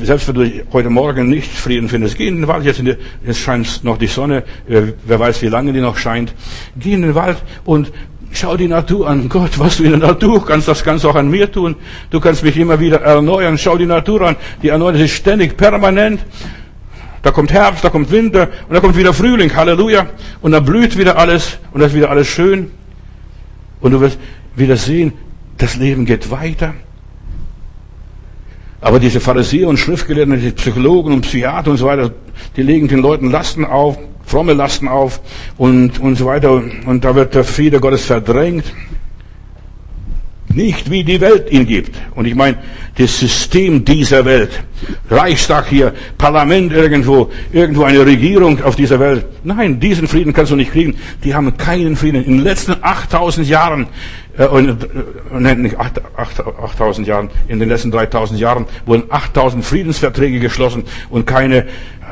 [0.00, 2.94] selbst wenn du heute Morgen nicht Frieden findest, geh in den Wald, jetzt, in die,
[3.26, 6.32] jetzt scheint noch die Sonne, wer weiß, wie lange die noch scheint.
[6.78, 7.90] Geh in den Wald und
[8.30, 9.28] schau die Natur an.
[9.28, 11.74] Gott, was du in der Natur kannst, das kannst du auch an mir tun.
[12.10, 13.58] Du kannst mich immer wieder erneuern.
[13.58, 14.36] Schau die Natur an.
[14.62, 16.20] Die erneuert sich ständig, permanent.
[17.26, 20.06] Da kommt Herbst, da kommt Winter und da kommt wieder Frühling, Halleluja.
[20.42, 22.70] Und da blüht wieder alles und da ist wieder alles schön.
[23.80, 24.16] Und du wirst
[24.54, 25.12] wieder sehen,
[25.58, 26.74] das Leben geht weiter.
[28.80, 32.12] Aber diese Pharisäer und Schriftgelehrten, die Psychologen und Psychiater und so weiter,
[32.54, 35.20] die legen den Leuten Lasten auf, fromme Lasten auf
[35.56, 36.62] und, und so weiter.
[36.86, 38.72] Und da wird der Friede Gottes verdrängt.
[40.56, 41.94] Nicht wie die Welt ihn gibt.
[42.14, 42.56] Und ich meine,
[42.96, 44.64] das System dieser Welt.
[45.10, 49.26] Reichstag hier, Parlament irgendwo, irgendwo eine Regierung auf dieser Welt.
[49.44, 50.96] Nein, diesen Frieden kannst du nicht kriegen.
[51.24, 52.24] Die haben keinen Frieden.
[52.24, 53.86] In den letzten 8000 Jahren,
[54.38, 61.26] äh, äh, nicht 8000 Jahren, in den letzten 3000 Jahren wurden 8000 Friedensverträge geschlossen und
[61.26, 61.66] keine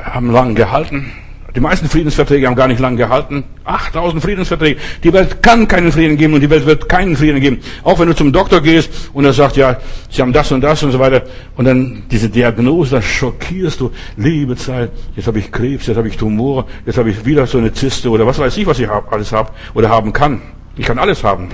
[0.05, 1.13] haben lang gehalten.
[1.55, 3.45] Die meisten Friedensverträge haben gar nicht lange gehalten.
[3.65, 4.81] 8000 Friedensverträge.
[5.05, 7.61] Die Welt kann keinen Frieden geben und die Welt wird keinen Frieden geben.
[7.85, 9.79] Auch wenn du zum Doktor gehst und er sagt, ja,
[10.11, 11.23] sie haben das und das und so weiter.
[11.57, 13.93] Und dann diese Diagnose, da schockierst du.
[14.17, 17.59] Liebe Zeit, jetzt habe ich Krebs, jetzt habe ich Tumor, jetzt habe ich wieder so
[17.59, 20.43] eine Zyste oder was weiß ich, was ich alles habe oder haben kann.
[20.77, 21.51] Ich kann alles haben.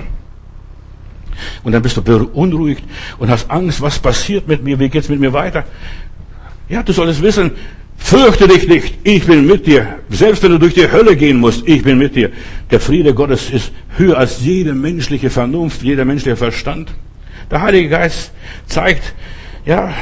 [1.63, 2.83] Und dann bist du beunruhigt
[3.19, 5.63] und hast Angst, was passiert mit mir, wie geht's mit mir weiter?
[6.69, 7.51] Ja, du solltest wissen,
[8.03, 9.99] Fürchte dich nicht, ich bin mit dir.
[10.09, 12.29] Selbst wenn du durch die Hölle gehen musst, ich bin mit dir.
[12.69, 16.93] Der Friede Gottes ist höher als jede menschliche Vernunft, jeder menschliche Verstand.
[17.49, 18.31] Der Heilige Geist
[18.65, 19.13] zeigt,
[19.65, 19.93] ja,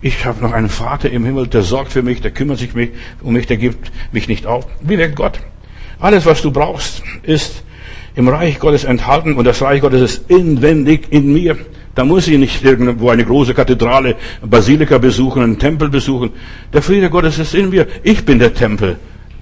[0.00, 2.70] ich habe noch einen Vater im Himmel, der sorgt für mich, der kümmert sich
[3.22, 4.66] um mich, der gibt mich nicht auf.
[4.80, 5.40] Wie wirkt Gott?
[5.98, 7.64] Alles, was du brauchst, ist
[8.14, 11.56] im Reich Gottes enthalten und das Reich Gottes ist inwendig in mir.
[11.94, 16.30] Da muss ich nicht irgendwo eine große Kathedrale, Basilika besuchen, einen Tempel besuchen.
[16.72, 17.86] Der Friede Gottes ist in mir.
[18.02, 18.96] Ich bin der Tempel.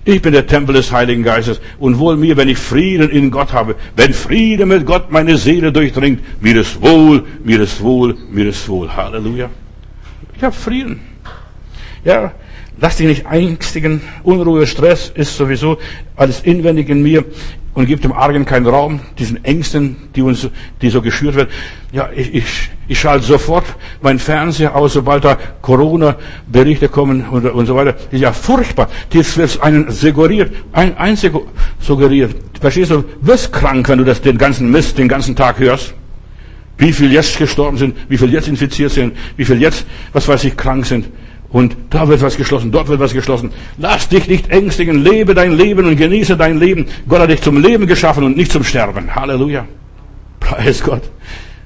[0.04, 1.60] Ich bin der Tempel des Heiligen Geistes.
[1.78, 5.70] Und wohl mir, wenn ich Frieden in Gott habe, wenn Friede mit Gott meine Seele
[5.70, 8.88] durchdringt, mir ist wohl, mir ist wohl, mir ist wohl.
[8.96, 9.50] Halleluja.
[10.34, 11.00] Ich habe Frieden.
[12.04, 12.32] Ja,
[12.80, 14.00] lass dich nicht ängstigen.
[14.22, 15.78] Unruhe, Stress ist sowieso
[16.16, 17.24] alles inwendig in mir
[17.74, 20.48] und gibt dem Argen keinen Raum, diesen Ängsten, die uns,
[20.82, 21.50] die so geschürt wird.
[21.92, 22.44] Ja, ich, ich,
[22.88, 23.64] ich schalte sofort
[24.02, 27.92] meinen Fernseher aus, sobald da Corona-Berichte kommen und, und so weiter.
[27.92, 28.88] Das ist ja furchtbar.
[29.10, 31.16] Das wird einen suggeriert, ein, ein
[31.78, 32.34] suggeriert.
[32.60, 32.90] Verstehst?
[32.90, 35.94] Du wirst krank, wenn du das, den ganzen Mist den ganzen Tag hörst.
[36.78, 40.44] Wie viel jetzt gestorben sind, wie viel jetzt infiziert sind, wie viel jetzt, was weiß
[40.44, 41.06] ich, krank sind.
[41.50, 43.52] Und da wird was geschlossen, dort wird was geschlossen.
[43.78, 46.86] Lass dich nicht ängstigen, lebe dein Leben und genieße dein Leben.
[47.08, 49.14] Gott hat dich zum Leben geschaffen und nicht zum Sterben.
[49.14, 49.66] Halleluja.
[50.40, 51.02] Preis Gott.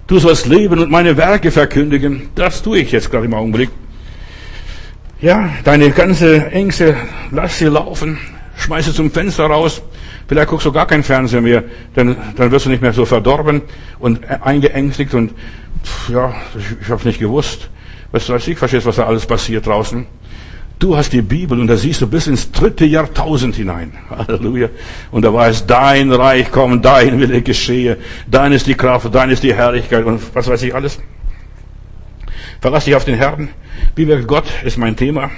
[0.06, 2.28] Du sollst leben und meine Werke verkündigen.
[2.34, 3.70] Das tue ich jetzt gerade im Augenblick.
[5.20, 6.96] Ja, deine ganze Ängste,
[7.30, 8.18] lass sie laufen.
[8.56, 9.82] Schmeiß sie zum Fenster raus.
[10.28, 11.64] Vielleicht guckst du gar keinen Fernseher mehr.
[11.94, 13.62] Dann, dann wirst du nicht mehr so verdorben
[13.98, 15.32] und eingeängstigt und,
[16.08, 17.68] ja, ich, ich habe nicht gewusst.
[18.12, 20.06] Was weiß ich, verstehst, was da alles passiert draußen?
[20.78, 23.92] Du hast die Bibel und da siehst du bis ins dritte Jahrtausend hinein.
[24.10, 24.68] Halleluja.
[25.10, 27.98] Und da war es dein Reich kommen, dein Wille geschehe.
[28.28, 30.98] Dein ist die Kraft, dein ist die Herrlichkeit und was weiß ich alles.
[32.60, 33.48] Verlass dich auf den Herrn.
[33.94, 35.30] Wirkt Gott ist mein Thema.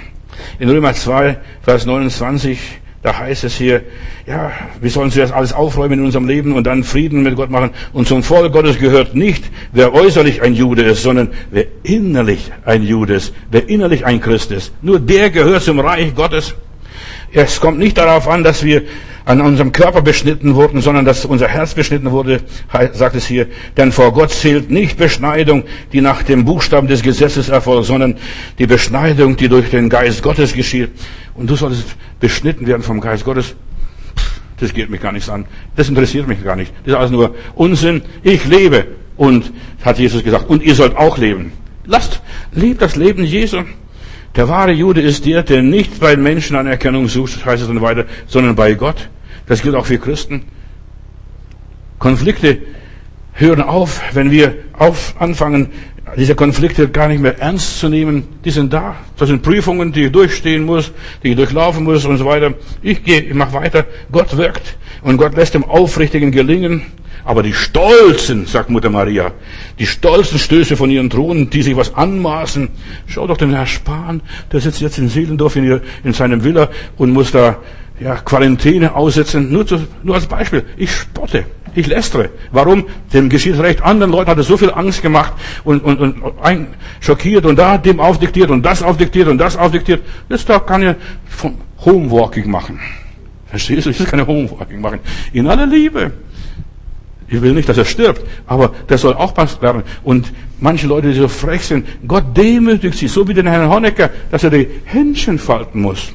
[0.59, 2.59] In Römer 2, Vers 29
[3.05, 3.83] da heißt es hier,
[4.25, 4.51] ja,
[4.81, 7.69] wir sollen zuerst alles aufräumen in unserem Leben und dann Frieden mit Gott machen.
[7.93, 9.43] Und zum Volk Gottes gehört nicht,
[9.73, 14.51] wer äußerlich ein Jude ist, sondern wer innerlich ein Jude ist, wer innerlich ein Christ
[14.51, 14.73] ist.
[14.81, 16.55] Nur der gehört zum Reich Gottes.
[17.31, 18.81] Es kommt nicht darauf an, dass wir
[19.25, 22.41] an unserem Körper beschnitten wurden, sondern dass unser Herz beschnitten wurde,
[22.93, 23.47] sagt es hier.
[23.77, 28.17] Denn vor Gott zählt nicht Beschneidung, die nach dem Buchstaben des Gesetzes erfolgt, sondern
[28.57, 30.89] die Beschneidung, die durch den Geist Gottes geschieht.
[31.35, 33.55] Und du solltest beschnitten werden vom Geist Gottes.
[34.57, 35.45] Das geht mich gar nichts an.
[35.75, 36.73] Das interessiert mich gar nicht.
[36.83, 38.01] Das ist alles nur Unsinn.
[38.23, 38.87] Ich lebe.
[39.17, 39.51] Und,
[39.83, 41.53] hat Jesus gesagt, und ihr sollt auch leben.
[41.85, 42.21] Lasst,
[42.51, 43.63] lebt das Leben Jesu.
[44.35, 48.05] Der wahre Jude ist der, der nicht bei Menschen Anerkennung sucht, heißt es dann weiter,
[48.27, 49.09] sondern bei Gott.
[49.47, 50.43] Das gilt auch für Christen.
[51.99, 52.57] Konflikte
[53.33, 55.69] hören auf, wenn wir auf anfangen,
[56.17, 58.23] diese Konflikte gar nicht mehr ernst zu nehmen.
[58.45, 58.95] Die sind da.
[59.17, 60.91] Das sind Prüfungen, die ich durchstehen muss,
[61.23, 62.53] die ich durchlaufen muss und so weiter.
[62.81, 63.85] Ich gehe, ich mache weiter.
[64.11, 66.83] Gott wirkt und Gott lässt dem Aufrichtigen gelingen.
[67.25, 69.31] Aber die Stolzen, sagt Mutter Maria,
[69.79, 72.69] die stolzen Stöße von ihren Thronen, die sich was anmaßen.
[73.07, 74.21] Schau doch den Herr Spahn,
[74.51, 77.57] der sitzt jetzt in Seelendorf in, ihr, in seinem Villa und muss da
[77.99, 79.51] ja, Quarantäne aussetzen.
[79.51, 80.63] Nur, zu, nur als Beispiel.
[80.77, 81.45] Ich spotte.
[81.75, 82.29] Ich lästere.
[82.51, 82.85] Warum?
[83.13, 83.81] Dem geschieht recht.
[83.81, 85.33] Anderen Leuten hat er so viel Angst gemacht
[85.63, 86.67] und, und, und ein,
[87.01, 90.01] schockiert und da dem aufdiktiert und das aufdiktiert und das aufdiktiert.
[90.29, 90.95] Jetzt da kann er
[91.83, 92.79] Homewalking machen.
[93.47, 93.89] Verstehst du?
[93.89, 94.99] Ich will keine Homewalking machen.
[95.33, 96.11] In aller Liebe.
[97.27, 99.83] Ich will nicht, dass er stirbt, aber der soll auch was werden.
[100.03, 104.11] Und manche Leute, die so frech sind, Gott demütigt sie, so wie den Herrn Honecker,
[104.29, 106.13] dass er die Händchen falten muss.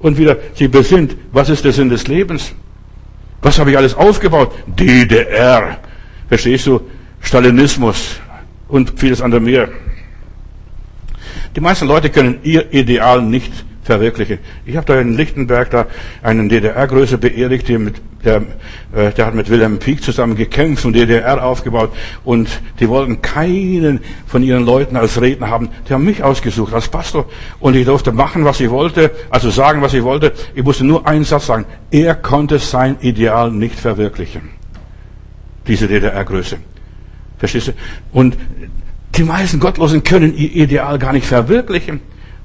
[0.00, 2.52] Und wieder sie besinnt, was ist der Sinn des Lebens?
[3.42, 4.52] Was habe ich alles aufgebaut?
[4.66, 5.78] DDR.
[6.28, 6.80] Verstehst du?
[7.20, 8.20] Stalinismus
[8.68, 9.68] und vieles andere mehr.
[11.56, 13.52] Die meisten Leute können ihr Ideal nicht
[13.88, 14.38] verwirklichen.
[14.66, 15.86] Ich habe da in Lichtenberg da
[16.22, 18.42] einen DDR-Größe beerdigt, der, mit, der,
[18.94, 21.90] äh, der hat mit Wilhelm Pieck zusammen gekämpft und DDR aufgebaut
[22.22, 25.70] und die wollten keinen von ihren Leuten als Redner haben.
[25.88, 27.30] Die haben mich ausgesucht als Pastor
[27.60, 30.34] und ich durfte machen, was ich wollte, also sagen, was ich wollte.
[30.54, 31.64] Ich musste nur einen Satz sagen.
[31.90, 34.50] Er konnte sein Ideal nicht verwirklichen.
[35.66, 36.58] Diese DDR-Größe.
[37.38, 37.72] Verstehst du?
[38.12, 38.36] Und
[39.16, 42.00] die meisten Gottlosen können ihr Ideal gar nicht verwirklichen.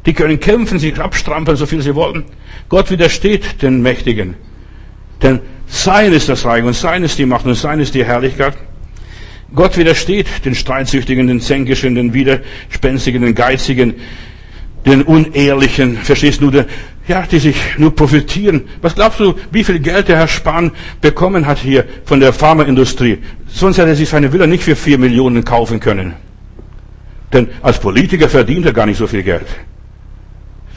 [0.05, 2.25] Die können kämpfen, sich abstrampeln, so viel sie wollen.
[2.69, 4.35] Gott widersteht den Mächtigen.
[5.21, 8.57] Denn sein ist das Reich und sein ist die Macht und sein ist die Herrlichkeit.
[9.55, 13.93] Gott widersteht den Streitsüchtigen, den Zänkischen, den Widerspenstigen, den Geizigen,
[14.85, 16.65] den Unehrlichen, verstehst du, der,
[17.07, 18.63] ja, die sich nur profitieren.
[18.81, 23.19] Was glaubst du, wie viel Geld der Herr Spahn bekommen hat hier von der Pharmaindustrie?
[23.47, 26.13] Sonst hätte er sich seine Villa nicht für vier Millionen kaufen können.
[27.31, 29.47] Denn als Politiker verdient er gar nicht so viel Geld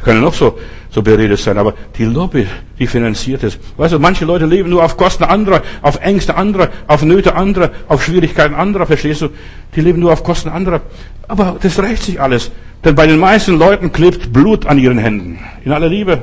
[0.03, 0.59] können noch so,
[0.91, 2.47] so beredet sein, aber die Lobby,
[2.79, 3.59] die finanziert es.
[3.77, 7.71] Weißt du, manche Leute leben nur auf Kosten anderer, auf Ängste anderer, auf Nöte anderer,
[7.89, 9.29] auf Schwierigkeiten anderer, verstehst du?
[9.75, 10.81] Die leben nur auf Kosten anderer.
[11.29, 12.51] Aber das rächt sich alles.
[12.85, 15.39] Denn bei den meisten Leuten klebt Blut an ihren Händen.
[15.65, 16.21] In aller Liebe.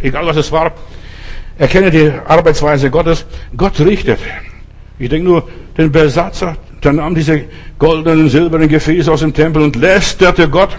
[0.00, 0.72] Egal was es war.
[1.58, 3.24] Erkenne die Arbeitsweise Gottes.
[3.56, 4.20] Gott richtet.
[4.98, 7.44] Ich denke nur, den Besatzer, der nahm diese
[7.78, 10.70] goldenen, silbernen Gefäße aus dem Tempel und lästerte Gott.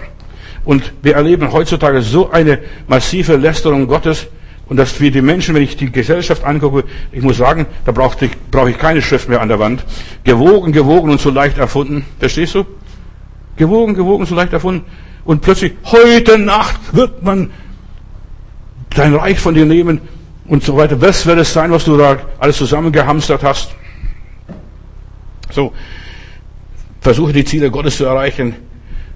[0.66, 2.58] Und wir erleben heutzutage so eine
[2.88, 4.26] massive Lästerung Gottes.
[4.68, 8.24] Und dass wir die Menschen, wenn ich die Gesellschaft angucke, ich muss sagen, da brauche
[8.24, 9.84] ich, brauche ich keine Schrift mehr an der Wand.
[10.24, 12.04] Gewogen, gewogen und so leicht erfunden.
[12.18, 12.66] Verstehst du?
[13.56, 14.84] Gewogen, gewogen, so leicht erfunden.
[15.24, 17.50] Und plötzlich, heute Nacht wird man
[18.90, 20.00] dein Reich von dir nehmen
[20.46, 21.00] und so weiter.
[21.00, 23.70] Was wird es sein, was du da alles zusammengehamstert hast?
[25.52, 25.72] So.
[27.00, 28.65] Versuche die Ziele Gottes zu erreichen.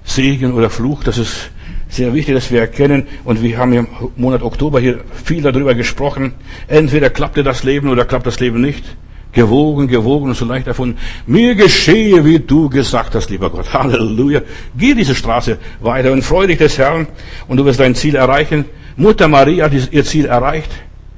[0.03, 1.51] Segen oder Fluch, das ist
[1.91, 3.07] sehr wichtig, dass wir erkennen.
[3.23, 6.33] Und wir haben im Monat Oktober hier viel darüber gesprochen.
[6.67, 8.83] Entweder klappte das Leben oder klappt das Leben nicht.
[9.33, 10.97] Gewogen, gewogen und so leicht erfunden.
[11.25, 13.73] Mir geschehe, wie du gesagt hast, lieber Gott.
[13.73, 14.41] Halleluja.
[14.77, 17.07] Geh diese Straße weiter und freu dich des Herrn
[17.47, 18.65] und du wirst dein Ziel erreichen.
[18.97, 20.71] Mutter Maria hat ihr Ziel erreicht.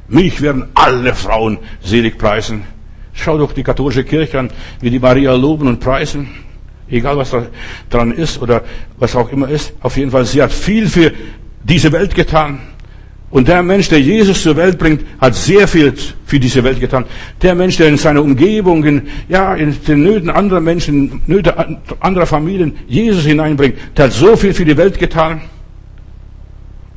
[0.08, 2.64] Mich werden alle Frauen selig preisen.
[3.14, 6.30] Schau doch die katholische Kirche an, wie die Maria loben und preisen.
[6.94, 7.48] Egal was da
[7.90, 8.64] dran ist oder
[9.00, 9.74] was auch immer ist.
[9.82, 11.12] Auf jeden Fall, sie hat viel für
[11.64, 12.60] diese Welt getan.
[13.32, 15.92] Und der Mensch, der Jesus zur Welt bringt, hat sehr viel
[16.24, 17.06] für diese Welt getan.
[17.42, 21.56] Der Mensch, der in seiner Umgebung, in, ja, in den Nöten anderer Menschen, Nöte
[22.00, 25.42] anderer Familien Jesus hineinbringt, der hat so viel für die Welt getan.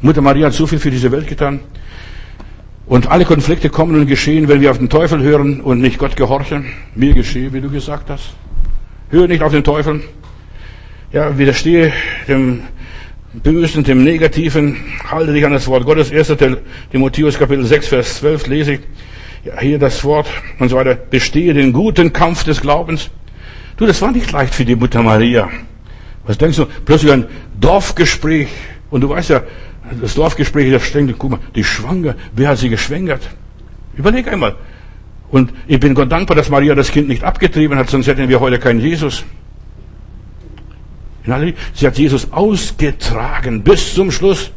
[0.02, 1.60] Mutter Maria hat so viel für diese Welt getan.
[2.84, 6.16] Und alle Konflikte kommen und geschehen, wenn wir auf den Teufel hören und nicht Gott
[6.16, 6.66] gehorchen.
[6.94, 8.34] Mir geschehe, wie du gesagt hast.
[9.08, 10.02] Hör nicht auf den Teufel.
[11.12, 11.92] Ja, widerstehe
[12.26, 12.62] dem
[13.32, 14.78] Bösen, dem Negativen.
[15.08, 16.10] Halte dich an das Wort Gottes.
[16.10, 16.34] 1.
[16.90, 18.80] Timotheus Kapitel 6, Vers 12 lese ich.
[19.44, 20.26] Ja, hier das Wort
[20.58, 20.96] und so weiter.
[20.96, 23.10] Bestehe den guten Kampf des Glaubens.
[23.76, 25.50] Du, das war nicht leicht für die Mutter Maria.
[26.24, 26.66] Was denkst du?
[26.84, 27.26] Plötzlich ein
[27.60, 28.48] Dorfgespräch.
[28.90, 29.42] Und du weißt ja,
[30.00, 33.22] das Dorfgespräch, da ständig, guck mal, die schwanger, wer hat sie geschwängert?
[33.96, 34.56] Überleg einmal.
[35.28, 38.40] Und ich bin Gott dankbar, dass Maria das Kind nicht abgetrieben hat, sonst hätten wir
[38.40, 39.24] heute keinen Jesus.
[41.74, 44.52] Sie hat Jesus ausgetragen bis zum Schluss.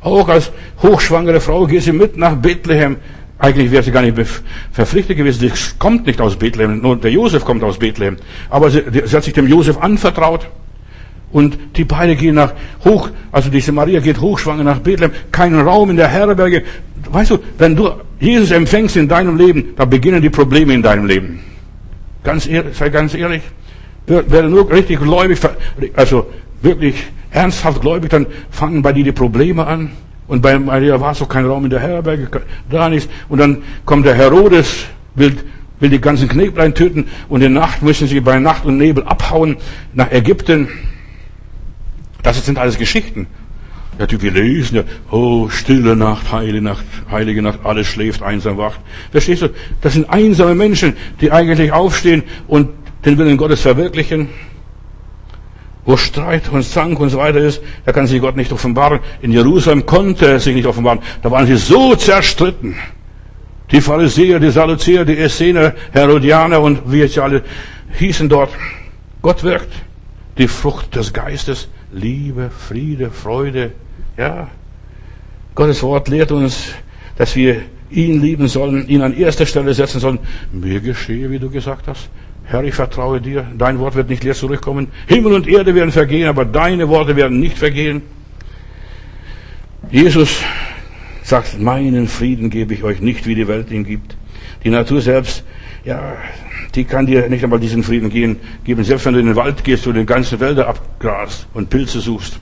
[0.00, 2.96] Auch als hochschwangere Frau geht sie mit nach Bethlehem.
[3.38, 4.16] Eigentlich wäre sie gar nicht
[4.70, 5.40] verpflichtet gewesen.
[5.40, 6.80] Sie kommt nicht aus Bethlehem.
[6.80, 8.16] Nur der Josef kommt aus Bethlehem.
[8.48, 10.48] Aber sie, sie hat sich dem Josef anvertraut.
[11.32, 12.54] Und die beiden gehen nach
[12.84, 15.12] hoch, also diese Maria geht hochschwanger nach Bethlehem.
[15.30, 16.64] Kein Raum in der Herberge.
[17.10, 21.06] Weißt du, wenn du Jesus empfängst in deinem Leben, dann beginnen die Probleme in deinem
[21.06, 21.40] Leben.
[22.24, 23.42] Ganz ehrlich, sei ganz ehrlich.
[24.06, 25.38] Werde nur richtig gläubig,
[25.94, 26.26] also
[26.62, 26.96] wirklich
[27.30, 29.90] ernsthaft gläubig, dann fangen bei dir die Probleme an.
[30.26, 32.28] Und bei Maria war so kein Raum in der Herberge,
[32.70, 33.08] da nichts.
[33.28, 35.36] Und dann kommt der Herodes, will,
[35.80, 37.06] will die ganzen Kneblein töten.
[37.28, 39.56] Und in Nacht müssen sie bei Nacht und Nebel abhauen
[39.92, 40.68] nach Ägypten.
[42.22, 43.26] Das sind alles Geschichten.
[43.98, 48.80] Ja, wir lesen ja, oh, stille Nacht, heilige Nacht, heilige Nacht, alles schläft, einsam wacht.
[49.10, 49.48] Verstehst du?
[49.82, 52.70] Das sind einsame Menschen, die eigentlich aufstehen und
[53.04, 54.28] den Willen Gottes verwirklichen.
[55.84, 59.00] Wo Streit und Zank und so weiter ist, da kann sich Gott nicht offenbaren.
[59.22, 61.00] In Jerusalem konnte er sich nicht offenbaren.
[61.22, 62.76] Da waren sie so zerstritten.
[63.70, 67.42] Die Pharisäer, die Sadduzäer, die Essener, Herodianer und wie jetzt alle
[67.98, 68.50] hießen dort.
[69.22, 69.72] Gott wirkt.
[70.38, 73.72] Die Frucht des Geistes, Liebe, Friede, Freude.
[74.16, 74.48] Ja.
[75.54, 76.72] Gottes Wort lehrt uns,
[77.16, 80.18] dass wir ihn lieben sollen, ihn an erster Stelle setzen sollen.
[80.52, 82.08] Mir geschehe, wie du gesagt hast.
[82.44, 83.46] Herr, ich vertraue dir.
[83.56, 84.88] Dein Wort wird nicht leer zurückkommen.
[85.06, 88.02] Himmel und Erde werden vergehen, aber deine Worte werden nicht vergehen.
[89.90, 90.42] Jesus
[91.22, 94.16] sagt, meinen Frieden gebe ich euch nicht, wie die Welt ihn gibt.
[94.64, 95.44] Die Natur selbst,
[95.84, 96.16] ja,
[96.74, 98.38] die kann dir nicht einmal diesen Frieden geben.
[98.84, 102.38] Selbst wenn du in den Wald gehst und den ganzen Wälder abgrast und Pilze suchst,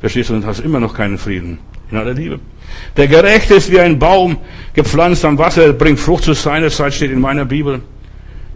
[0.00, 1.58] verstehst du, und hast immer noch keinen Frieden.
[1.90, 2.38] In aller Liebe.
[2.96, 4.36] Der Gerechte ist wie ein Baum,
[4.74, 7.80] gepflanzt am Wasser, bringt Frucht zu seiner Zeit, steht in meiner Bibel.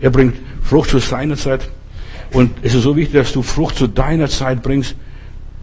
[0.00, 1.68] Er bringt Frucht zu seiner Zeit.
[2.32, 4.94] Und es ist so wichtig, dass du Frucht zu deiner Zeit bringst.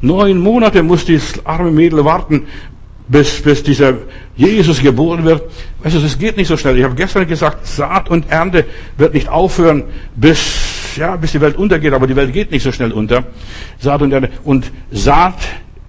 [0.01, 2.47] Neun Monate muss dieses arme Mädel warten,
[3.11, 3.93] bis, bis dieser
[4.35, 5.43] Jesus geboren wird.
[5.83, 6.77] Weißt du, es geht nicht so schnell.
[6.77, 8.65] Ich habe gestern gesagt, Saat und Ernte
[8.97, 9.83] wird nicht aufhören,
[10.15, 13.25] bis, ja, bis die Welt untergeht, aber die Welt geht nicht so schnell unter.
[13.79, 14.29] Saat und Ernte.
[14.45, 15.35] Und Saat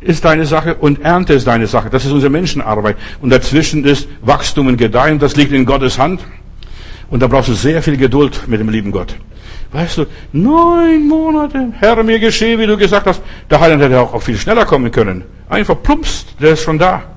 [0.00, 1.90] ist deine Sache und Ernte ist deine Sache.
[1.90, 2.96] Das ist unsere Menschenarbeit.
[3.20, 5.20] Und dazwischen ist Wachstum und Gedeihen.
[5.20, 6.20] Das liegt in Gottes Hand.
[7.08, 9.14] Und da brauchst du sehr viel Geduld mit dem lieben Gott.
[9.70, 13.22] Weißt du, neun Monate, Herr, mir geschehe, wie du gesagt hast.
[13.48, 15.24] Der Heiland hätte auch viel schneller kommen können.
[15.48, 17.11] Einfach plumps, der ist schon da.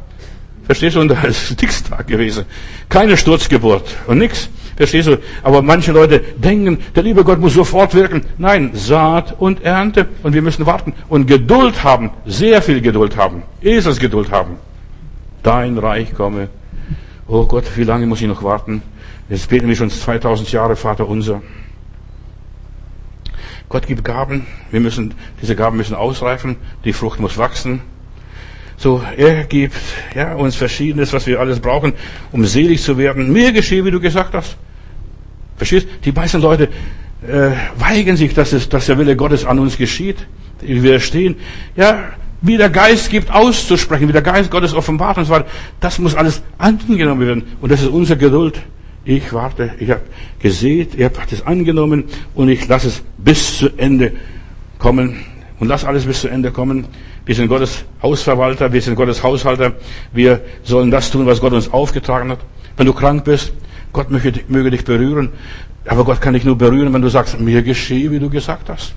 [0.66, 1.02] Verstehst du?
[1.02, 2.46] Und da ist nix da gewesen.
[2.90, 4.50] Keine Sturzgeburt und nix.
[4.76, 5.18] Verstehst du?
[5.44, 8.24] Aber manche Leute denken, der liebe Gott muss sofort wirken.
[8.38, 10.08] Nein, Saat und Ernte.
[10.24, 10.94] Und wir müssen warten.
[11.08, 12.12] Und Geduld haben.
[12.26, 13.44] Sehr viel Geduld haben.
[13.62, 14.58] Eselsgeduld haben.
[15.44, 16.50] Dein Reich komme.
[17.28, 18.82] Oh Gott, wie lange muss ich noch warten?
[19.30, 21.42] Jetzt beten wir schon 2000 Jahre, Vater unser.
[23.70, 24.46] Gott gibt Gaben.
[24.72, 26.58] Wir müssen, diese Gaben müssen ausreifen.
[26.84, 27.82] Die Frucht muss wachsen.
[28.78, 29.76] So, er gibt,
[30.14, 31.94] ja, uns Verschiedenes, was wir alles brauchen,
[32.32, 33.32] um selig zu werden.
[33.32, 34.58] Mir geschehe, wie du gesagt hast.
[35.58, 35.88] Verstehst?
[36.04, 36.70] Die meisten Leute
[37.26, 40.28] äh, weigern sich, dass, es, dass der Wille Gottes an uns geschieht.
[40.62, 41.36] Die widerstehen.
[41.76, 42.12] Ja,
[42.42, 45.48] wie der Geist gibt, auszusprechen, wie der Geist Gottes offenbart und so weiter.
[45.80, 47.44] Das muss alles angenommen werden.
[47.62, 48.62] Und das ist unsere Geduld.
[49.06, 50.02] Ich warte, ich habe
[50.40, 54.14] gesät, ihr habt es angenommen und ich lasse es bis zu Ende
[54.80, 56.88] kommen und lass alles bis zu Ende kommen.
[57.26, 59.74] Wir sind Gottes Hausverwalter, wir sind Gottes Haushalter.
[60.12, 62.40] Wir sollen das tun, was Gott uns aufgetragen hat.
[62.78, 63.54] Wenn du krank bist,
[63.94, 65.30] Gott möge, möge dich berühren.
[65.88, 68.96] Aber Gott kann dich nur berühren, wenn du sagst, mir geschehe, wie du gesagt hast.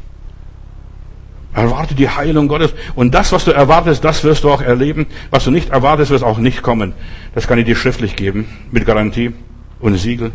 [1.54, 2.72] Erwarte die Heilung Gottes.
[2.94, 5.06] Und das, was du erwartest, das wirst du auch erleben.
[5.30, 6.92] Was du nicht erwartest, wird auch nicht kommen.
[7.34, 9.32] Das kann ich dir schriftlich geben, mit Garantie
[9.80, 10.32] und Siegel.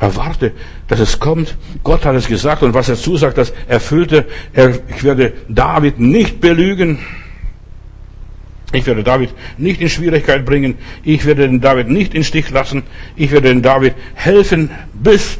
[0.00, 0.52] Erwarte,
[0.88, 1.56] dass es kommt.
[1.84, 4.24] Gott hat es gesagt und was er zusagt, das erfüllte.
[4.54, 6.98] Er, ich werde David nicht belügen.
[8.72, 10.78] Ich werde David nicht in Schwierigkeit bringen.
[11.04, 12.84] Ich werde den David nicht in Stich lassen.
[13.14, 15.38] Ich werde den David helfen, bis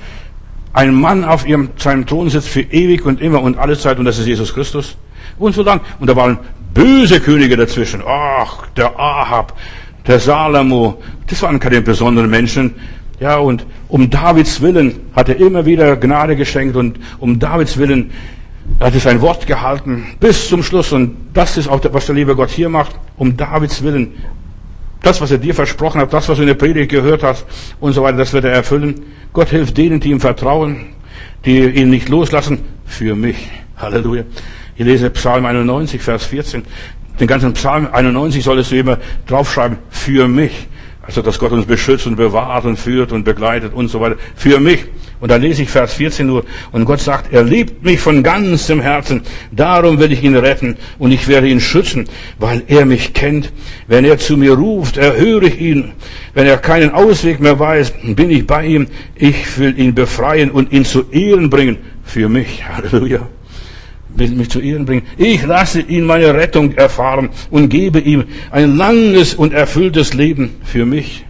[0.72, 4.04] ein Mann auf ihrem, seinem Thron sitzt für ewig und immer und alle Zeit und
[4.04, 4.96] das ist Jesus Christus.
[5.38, 5.80] Und so lang.
[6.00, 6.38] Und da waren
[6.74, 8.02] böse Könige dazwischen.
[8.06, 9.56] Ach, der Ahab,
[10.06, 12.74] der Salomo, das waren keine besonderen Menschen.
[13.20, 18.10] Ja, und um Davids Willen hat er immer wieder Gnade geschenkt und um Davids Willen
[18.78, 20.92] hat er sein Wort gehalten bis zum Schluss.
[20.92, 24.12] Und das ist auch, was der liebe Gott hier macht, um Davids Willen.
[25.02, 27.46] Das, was er dir versprochen hat, das, was du in der Predigt gehört hast
[27.80, 28.94] und so weiter, das wird er erfüllen.
[29.32, 30.86] Gott hilft denen, die ihm vertrauen,
[31.44, 33.48] die ihn nicht loslassen, für mich.
[33.76, 34.24] Halleluja.
[34.76, 36.62] Ich lese Psalm 91, Vers 14.
[37.18, 40.68] den ganzen Psalm 91 solltest du immer draufschreiben, für mich.
[41.02, 44.16] Also, dass Gott uns beschützt und bewahrt und führt und begleitet und so weiter.
[44.36, 44.84] Für mich.
[45.18, 46.44] Und da lese ich Vers 14 nur.
[46.72, 49.22] Und Gott sagt, er liebt mich von ganzem Herzen.
[49.50, 52.06] Darum will ich ihn retten und ich werde ihn schützen,
[52.38, 53.52] weil er mich kennt.
[53.86, 55.92] Wenn er zu mir ruft, erhöre ich ihn.
[56.34, 58.86] Wenn er keinen Ausweg mehr weiß, bin ich bei ihm.
[59.14, 61.78] Ich will ihn befreien und ihn zu Ehren bringen.
[62.04, 62.62] Für mich.
[62.68, 63.28] Halleluja
[64.14, 65.02] will mich zu Ehren bringen.
[65.16, 70.86] Ich lasse ihn meine Rettung erfahren und gebe ihm ein langes und erfülltes Leben für
[70.86, 71.24] mich.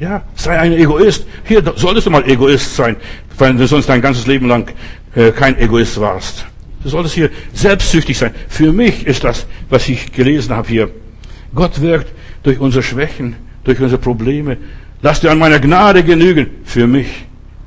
[0.00, 1.26] Ja, sei ein Egoist.
[1.44, 2.96] Hier solltest du mal Egoist sein,
[3.36, 4.72] weil du sonst dein ganzes Leben lang
[5.14, 6.46] äh, kein Egoist warst.
[6.82, 8.32] Du solltest hier selbstsüchtig sein.
[8.48, 10.90] Für mich ist das, was ich gelesen habe hier.
[11.54, 12.12] Gott wirkt
[12.44, 14.56] durch unsere Schwächen, durch unsere Probleme.
[15.02, 16.46] Lass dir an meiner Gnade genügen.
[16.64, 17.08] Für mich.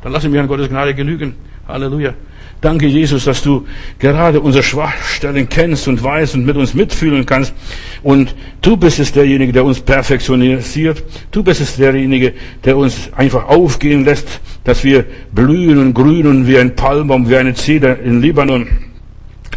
[0.02, 1.36] Dann lass mich an Gottes Gnade genügen.
[1.68, 2.14] Halleluja.
[2.62, 3.66] Danke, Jesus, dass du
[3.98, 7.56] gerade unsere Schwachstellen kennst und weißt und mit uns mitfühlen kannst.
[8.04, 11.04] Und du bist es derjenige, der uns perfektionisiert.
[11.32, 12.34] Du bist es derjenige,
[12.64, 17.56] der uns einfach aufgehen lässt, dass wir blühen und grünen wie ein Palmbaum, wie eine
[17.56, 18.91] Zeder in Libanon.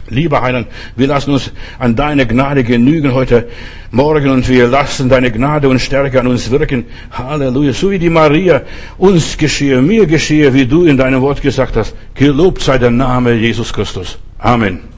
[0.08, 3.48] Lieber Heiland, wir lassen uns an deine Gnade genügen heute
[3.90, 6.84] Morgen und wir lassen deine Gnade und Stärke an uns wirken.
[7.10, 7.72] Halleluja.
[7.72, 8.62] So wie die Maria
[8.98, 11.94] uns geschehe, mir geschehe, wie du in deinem Wort gesagt hast.
[12.14, 14.18] Gelobt sei der Name Jesus Christus.
[14.38, 14.93] Amen.